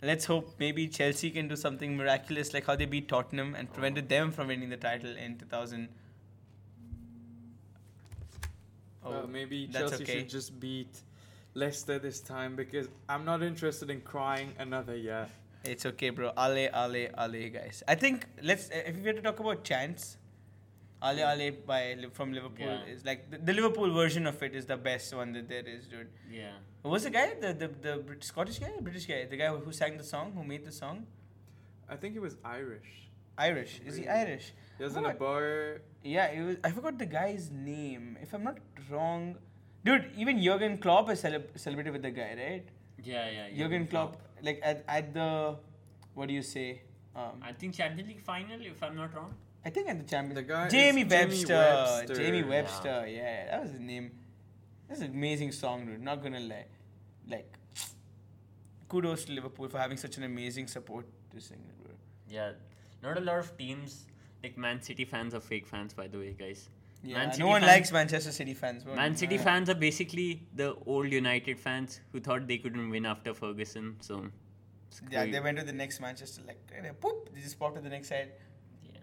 let's 0.03 0.25
hope 0.25 0.55
maybe 0.59 0.87
Chelsea 0.89 1.31
can 1.31 1.49
do 1.49 1.57
something 1.57 1.97
miraculous 1.97 2.53
like 2.55 2.67
how 2.67 2.75
they 2.77 2.85
beat 2.85 3.09
Tottenham 3.09 3.55
and 3.55 3.73
prevented 3.73 4.09
them 4.09 4.33
from 4.33 4.49
winning 4.49 4.69
the 4.69 4.77
title 4.77 5.17
in 5.17 5.39
2000. 5.39 5.89
Oh, 9.05 9.09
uh, 9.09 9.11
well, 9.11 9.27
maybe 9.29 9.67
that's 9.67 9.91
Chelsea 9.91 10.03
okay. 10.03 10.19
should 10.19 10.29
just 10.29 10.59
beat 10.59 11.03
Leicester 11.57 11.99
this 11.99 12.21
time 12.21 12.55
because 12.57 12.89
I'm 13.09 13.25
not 13.25 13.43
interested 13.43 13.91
in 13.91 14.01
crying 14.03 14.53
another 14.59 14.95
year. 14.97 15.27
It's 15.65 15.87
okay, 15.87 16.11
bro. 16.11 16.31
Ale, 16.39 16.69
ale, 16.83 17.09
ale, 17.19 17.49
guys. 17.51 17.83
I 17.89 17.95
think 17.95 18.27
let's 18.43 18.71
uh, 18.71 18.83
if 18.91 18.97
we 19.01 19.07
have 19.07 19.17
to 19.17 19.23
talk 19.23 19.41
about 19.41 19.65
chance, 19.65 20.19
ale, 21.03 21.21
ale 21.31 21.51
by 21.67 21.81
from 22.13 22.33
Liverpool 22.33 22.67
Yeah. 22.67 22.93
is 22.95 23.05
like 23.05 23.31
the, 23.31 23.39
the 23.39 23.53
Liverpool 23.53 23.93
version 23.93 24.27
of 24.27 24.43
it 24.43 24.55
is 24.55 24.67
the 24.67 24.77
best 24.77 25.15
one 25.15 25.33
that 25.33 25.49
there 25.49 25.67
is, 25.67 25.87
dude. 25.89 26.09
Yeah. 26.31 26.53
Who 26.83 26.91
was 26.91 27.05
the 27.05 27.11
guy? 27.19 27.27
The 27.41 27.53
the 27.63 27.69
the 27.87 27.97
Brit- 28.11 28.23
Scottish 28.33 28.59
guy, 28.59 28.71
British 28.81 29.07
guy, 29.07 29.25
the 29.25 29.37
guy 29.45 29.49
who 29.49 29.73
sang 29.73 29.97
the 29.97 30.05
song, 30.05 30.33
who 30.37 30.45
made 30.45 30.65
the 30.65 30.73
song. 30.83 31.07
I 31.89 31.97
think 31.97 32.13
he 32.15 32.21
was 32.29 32.37
Irish. 32.45 32.93
Irish. 33.39 33.81
Is 33.87 33.97
he 33.97 34.07
Irish? 34.09 34.53
He 34.79 34.85
was 34.85 34.95
in 34.97 35.05
a 35.07 35.15
bar. 35.15 35.81
Yeah, 36.05 36.27
it 36.37 36.43
was. 36.45 36.57
I 36.63 36.71
forgot 36.71 36.99
the 36.99 37.07
guy's 37.07 37.51
name. 37.51 38.17
If 38.23 38.33
I'm 38.35 38.45
not 38.45 38.59
wrong, 38.91 39.37
dude. 39.87 40.11
Even 40.17 40.43
Jurgen 40.43 40.79
Klopp 40.79 41.11
is 41.11 41.23
celeb- 41.23 41.59
celebrated 41.65 41.93
with 41.93 42.03
the 42.03 42.11
guy, 42.11 42.35
right? 42.43 42.69
Yeah, 43.03 43.31
yeah. 43.31 43.47
Yeah. 43.47 43.57
Jurgen 43.59 43.87
Klopp, 43.87 44.17
like 44.43 44.61
at, 44.63 44.85
at 44.89 45.15
the, 45.15 45.57
what 46.15 46.29
do 46.29 46.35
you 46.35 46.43
say? 46.43 46.83
Um, 47.15 47.41
I 47.43 47.53
think 47.53 47.75
Champions 47.75 48.09
League 48.09 48.21
final, 48.21 48.61
if 48.61 48.83
I'm 48.83 48.97
not 48.97 49.15
wrong. 49.15 49.35
I 49.65 49.71
think 49.71 49.89
at 49.89 49.99
the 49.99 50.05
Champions. 50.05 50.35
The 50.35 50.43
guy 50.43 50.69
Jamie 50.69 51.05
Jamie 51.05 51.27
Webster. 51.27 51.57
Webster. 51.57 52.15
Jamie 52.15 52.43
Webster. 52.45 53.07
Yeah. 53.09 53.51
that 53.51 53.63
was 53.63 53.71
his 53.73 53.81
name. 53.81 54.11
That's 54.89 55.01
an 55.01 55.11
amazing 55.11 55.53
song, 55.53 55.87
dude. 55.87 56.01
Not 56.01 56.23
gonna 56.23 56.41
lie. 56.41 56.67
Like, 57.29 57.59
kudos 58.89 59.25
to 59.25 59.33
Liverpool 59.33 59.69
for 59.69 59.79
having 59.79 59.97
such 59.97 60.17
an 60.19 60.23
amazing 60.23 60.69
support 60.69 61.07
to 61.33 61.41
sing 61.41 61.59
it, 61.69 61.83
bro. 61.83 61.93
Yeah. 62.29 62.53
Not 63.03 63.19
a 63.19 63.21
lot 63.21 63.39
of 63.39 63.57
teams 63.59 64.07
like 64.43 64.57
Man 64.57 64.81
City 64.81 65.05
fans 65.05 65.35
are 65.35 65.41
fake 65.41 65.67
fans, 65.67 65.93
by 65.95 66.07
the 66.07 66.19
way, 66.19 66.37
guys. 66.39 66.69
Yeah, 67.03 67.33
no 67.39 67.47
one 67.49 67.61
fans- 67.61 67.71
likes 67.73 67.93
Manchester 67.93 68.33
City 68.33 68.55
fans. 68.55 68.85
bro. 68.85 68.95
Man 68.95 69.17
City 69.17 69.39
fans 69.39 69.69
are 69.71 69.75
basically 69.75 70.43
the 70.55 70.75
old 70.87 71.13
United 71.13 71.61
fans 71.61 72.01
who 72.13 72.21
thought 72.21 72.49
they 72.49 72.59
couldn't 72.59 72.91
win 72.91 73.07
after 73.07 73.35
Ferguson. 73.35 73.97
So, 74.01 74.27
Yeah, 75.11 75.27
they 75.27 75.41
went 75.41 75.59
to 75.59 75.65
the 75.65 75.73
next 75.73 76.01
Manchester, 76.01 76.43
like, 76.47 76.59
eh, 76.75 76.91
poop, 77.01 77.33
they 77.35 77.41
just 77.41 77.59
popped 77.59 77.77
to 77.77 77.83
the 77.83 77.89
next 77.91 78.09
side. 78.09 78.33
Yeah. 78.83 78.99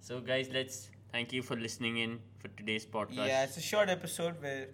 So, 0.00 0.20
guys, 0.20 0.48
let's 0.50 0.90
thank 1.12 1.32
you 1.32 1.42
for 1.42 1.56
listening 1.56 1.98
in 1.98 2.20
for 2.38 2.48
today's 2.48 2.86
podcast. 2.86 3.26
Yeah, 3.26 3.44
it's 3.44 3.56
a 3.56 3.60
short 3.60 3.88
episode 3.88 4.40
where 4.40 4.68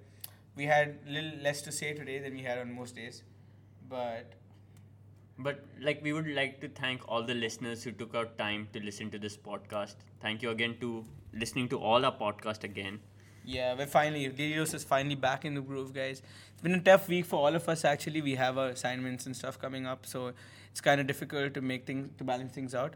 we 0.55 0.65
had 0.65 0.99
a 1.07 1.11
little 1.11 1.39
less 1.41 1.63
to 1.63 1.73
say 1.73 1.95
today 1.95 2.19
than 2.19 2.35
we 2.35 2.43
had 2.43 2.59
on 2.59 2.73
most 2.73 2.95
days. 2.97 3.23
But 3.89 4.35
But 5.39 5.65
like 5.81 6.03
we 6.03 6.13
would 6.13 6.29
like 6.29 6.61
to 6.63 6.69
thank 6.69 7.03
all 7.09 7.23
the 7.23 7.35
listeners 7.35 7.83
who 7.85 7.93
took 7.93 8.15
out 8.15 8.39
time 8.39 8.69
to 8.73 8.81
listen 8.81 9.11
to 9.11 9.19
this 9.19 9.37
podcast. 9.37 9.97
Thank 10.21 10.43
you 10.43 10.51
again 10.51 10.77
to 10.81 11.05
listening 11.33 11.69
to 11.71 11.79
all 11.79 12.05
our 12.05 12.17
podcast 12.25 12.65
again. 12.65 13.01
yeah, 13.45 13.75
we're 13.79 13.87
finally, 13.87 14.27
Daily 14.29 14.55
Dose 14.55 14.75
is 14.75 14.85
finally 14.85 15.15
back 15.15 15.45
in 15.45 15.55
the 15.55 15.61
groove, 15.61 15.93
guys. 15.95 16.21
It's 16.53 16.63
been 16.63 16.75
a 16.75 16.81
tough 16.81 17.09
week 17.09 17.27
for 17.27 17.37
all 17.47 17.55
of 17.55 17.69
us, 17.69 17.85
actually. 17.85 18.21
We 18.21 18.35
have 18.35 18.59
our 18.59 18.71
assignments 18.71 19.27
and 19.27 19.37
stuff 19.41 19.59
coming 19.65 19.87
up, 19.87 20.07
so 20.13 20.33
it's 20.73 20.81
kind 20.81 21.01
of 21.01 21.07
difficult 21.07 21.55
to 21.55 21.61
make 21.61 21.87
things, 21.87 22.09
to 22.19 22.25
balance 22.25 22.53
things 22.53 22.75
out. 22.75 22.95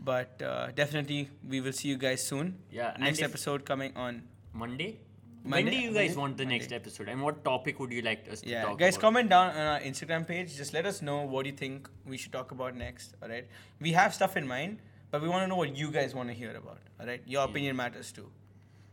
But 0.00 0.42
uh, 0.42 0.72
definitely, 0.74 1.28
we 1.48 1.60
will 1.60 1.72
see 1.72 1.88
you 1.88 1.96
guys 1.96 2.26
soon. 2.26 2.56
Yeah, 2.72 2.96
Next 2.98 3.22
episode 3.22 3.64
coming 3.64 3.92
on. 3.96 4.22
Monday. 4.52 4.98
Monday? 5.44 5.64
when 5.64 5.72
do 5.72 5.78
you 5.78 5.92
guys 5.92 6.10
Monday? 6.10 6.20
want 6.20 6.36
the 6.38 6.44
next 6.46 6.72
episode, 6.72 7.08
and 7.08 7.20
what 7.22 7.44
topic 7.44 7.78
would 7.78 7.92
you 7.92 8.02
like 8.02 8.26
us 8.30 8.40
to 8.40 8.46
talk 8.50 8.62
about? 8.62 8.70
Yeah, 8.70 8.76
guys, 8.86 8.94
about? 8.96 9.00
comment 9.02 9.28
down 9.30 9.50
on 9.50 9.66
our 9.74 9.80
Instagram 9.80 10.26
page. 10.26 10.56
Just 10.56 10.72
let 10.72 10.86
us 10.86 11.02
know 11.02 11.22
what 11.22 11.44
you 11.46 11.52
think 11.52 11.88
we 12.06 12.16
should 12.16 12.32
talk 12.32 12.50
about 12.50 12.74
next. 12.74 13.14
All 13.22 13.28
right, 13.28 13.46
we 13.80 13.92
have 13.92 14.14
stuff 14.14 14.36
in 14.38 14.46
mind, 14.46 14.78
but 15.10 15.20
we 15.22 15.28
want 15.28 15.42
to 15.44 15.46
know 15.46 15.56
what 15.56 15.76
you 15.76 15.90
guys 15.90 16.14
want 16.14 16.28
to 16.30 16.34
hear 16.34 16.56
about. 16.56 16.78
All 16.98 17.06
right, 17.06 17.22
your 17.26 17.42
Yeah. 17.44 17.50
opinion 17.50 17.76
matters 17.76 18.10
too. 18.12 18.30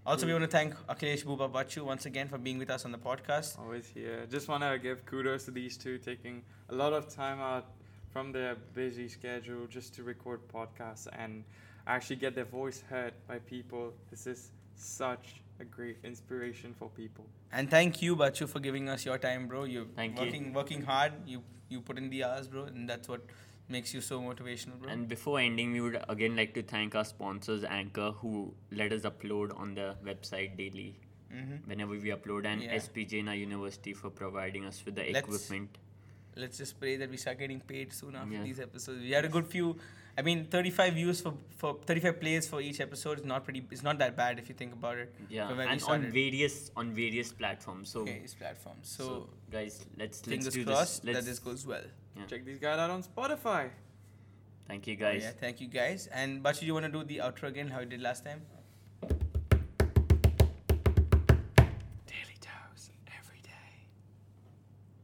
Also, 0.06 0.26
we 0.26 0.34
want 0.34 0.44
to 0.44 0.50
thank 0.50 0.74
Akhilesh 0.88 1.24
Buba 1.24 1.48
Bachu 1.52 1.84
once 1.86 2.06
again 2.08 2.28
for 2.28 2.38
being 2.40 2.58
with 2.58 2.72
us 2.72 2.86
on 2.86 2.92
the 2.92 2.98
podcast. 2.98 3.58
Always 3.60 3.88
here. 3.88 4.26
Just 4.30 4.48
want 4.48 4.64
to 4.64 4.80
give 4.80 5.06
kudos 5.06 5.46
to 5.46 5.52
these 5.52 5.78
two 5.78 6.00
taking 6.00 6.42
a 6.70 6.76
lot 6.76 6.92
of 6.92 7.08
time 7.08 7.40
out 7.40 7.68
from 8.10 8.32
their 8.32 8.56
busy 8.74 9.08
schedule 9.08 9.68
just 9.68 9.94
to 9.96 10.04
record 10.04 10.42
podcasts 10.48 11.08
and 11.18 11.44
actually 11.86 12.16
get 12.16 12.34
their 12.34 12.46
voice 12.46 12.82
heard 12.90 13.14
by 13.28 13.38
people. 13.40 13.94
This 14.10 14.26
is 14.26 14.50
such 14.76 15.36
a 15.62 15.66
great 15.66 15.98
inspiration 16.04 16.74
for 16.78 16.90
people. 16.90 17.26
And 17.52 17.70
thank 17.70 18.02
you, 18.02 18.16
Bachu, 18.16 18.48
for 18.50 18.60
giving 18.60 18.90
us 18.90 19.06
your 19.06 19.18
time, 19.18 19.48
bro. 19.48 19.64
You're 19.76 19.86
Thank 19.96 20.18
you. 20.20 20.26
working 20.26 20.54
working 20.60 20.82
hard. 20.92 21.14
You 21.34 21.44
you 21.70 21.82
put 21.90 21.98
in 22.04 22.10
the 22.16 22.24
hours, 22.30 22.48
bro, 22.56 22.64
and 22.72 22.90
that's 22.94 23.08
what 23.14 23.22
makes 23.76 23.94
you 23.98 24.02
so 24.08 24.20
motivational, 24.22 24.80
bro. 24.82 24.90
And 24.96 25.08
before 25.14 25.40
ending, 25.44 25.72
we 25.78 25.82
would 25.86 26.00
again 26.16 26.36
like 26.42 26.54
to 26.56 26.64
thank 26.74 26.96
our 27.02 27.06
sponsors, 27.12 27.64
Anchor, 27.78 28.10
who 28.24 28.34
let 28.82 28.92
us 28.98 29.08
upload 29.12 29.56
on 29.66 29.76
the 29.82 29.88
website 30.12 30.58
daily 30.64 30.90
hmm 31.36 31.60
whenever 31.72 31.98
we 32.06 32.14
upload, 32.18 32.50
and 32.54 32.64
Yeah. 32.68 32.76
SPJ 32.82 33.24
na 33.30 33.38
University 33.44 33.94
for 34.02 34.10
providing 34.24 34.66
us 34.72 34.84
with 34.88 34.96
the 35.02 35.06
Let's- 35.18 35.26
equipment. 35.28 35.78
Let's 36.42 36.58
just 36.64 36.76
pray 36.82 36.92
that 37.00 37.10
we 37.14 37.18
start 37.22 37.40
getting 37.44 37.62
paid 37.70 37.94
soon 38.02 38.18
after 38.20 38.36
Yeah. 38.38 38.44
these 38.50 38.60
episodes. 38.66 39.02
We 39.08 39.12
had 39.20 39.26
a 39.30 39.32
good 39.38 39.48
few. 39.54 39.70
I 40.18 40.22
mean, 40.22 40.46
35 40.46 40.94
views 40.94 41.22
for, 41.22 41.34
for 41.58 41.78
35 41.86 42.20
plays 42.20 42.48
for 42.48 42.62
each 42.62 42.82
episode 42.82 43.20
is 43.20 43.26
not 43.26 43.44
pretty. 43.44 43.66
It's 43.72 43.84
not 43.84 43.98
that 44.00 44.16
bad 44.16 44.40
if 44.40 44.50
you 44.50 44.56
think 44.56 44.74
about 44.74 44.98
it. 44.98 45.14
Yeah, 45.30 45.48
from 45.48 45.58
where 45.58 45.68
we 45.68 45.74
and 45.74 45.84
on 45.84 46.12
various 46.12 46.72
on 46.76 46.92
various 46.92 47.32
platforms. 47.32 47.90
So, 47.90 48.02
okay, 48.02 48.22
platforms. 48.38 48.90
So, 48.90 49.04
so, 49.04 49.30
guys, 49.52 49.86
let's 49.98 50.18
let's 50.18 50.22
fingers 50.22 50.54
do 50.54 50.66
crossed 50.66 50.80
this. 50.80 51.00
that 51.00 51.14
Let's, 51.14 51.26
that 51.26 51.32
this 51.32 51.40
goes 51.40 51.66
well. 51.66 51.84
Yeah. 52.18 52.26
Check 52.26 52.46
these 52.46 52.60
guys 52.60 52.78
out 52.78 52.90
on 52.90 53.04
Spotify. 53.04 53.70
Thank 54.68 54.88
you, 54.88 54.96
guys. 54.96 55.24
yeah, 55.24 55.32
thank 55.32 55.60
you 55.60 55.68
guys. 55.68 56.08
And 56.14 56.44
Bachu, 56.44 56.64
you 56.64 56.74
want 56.74 56.86
to 56.86 56.92
do 56.92 57.04
the 57.04 57.18
outro 57.18 57.50
again? 57.50 57.68
How 57.68 57.80
you 57.80 57.86
did 57.86 58.02
last 58.02 58.26
time? 58.26 58.42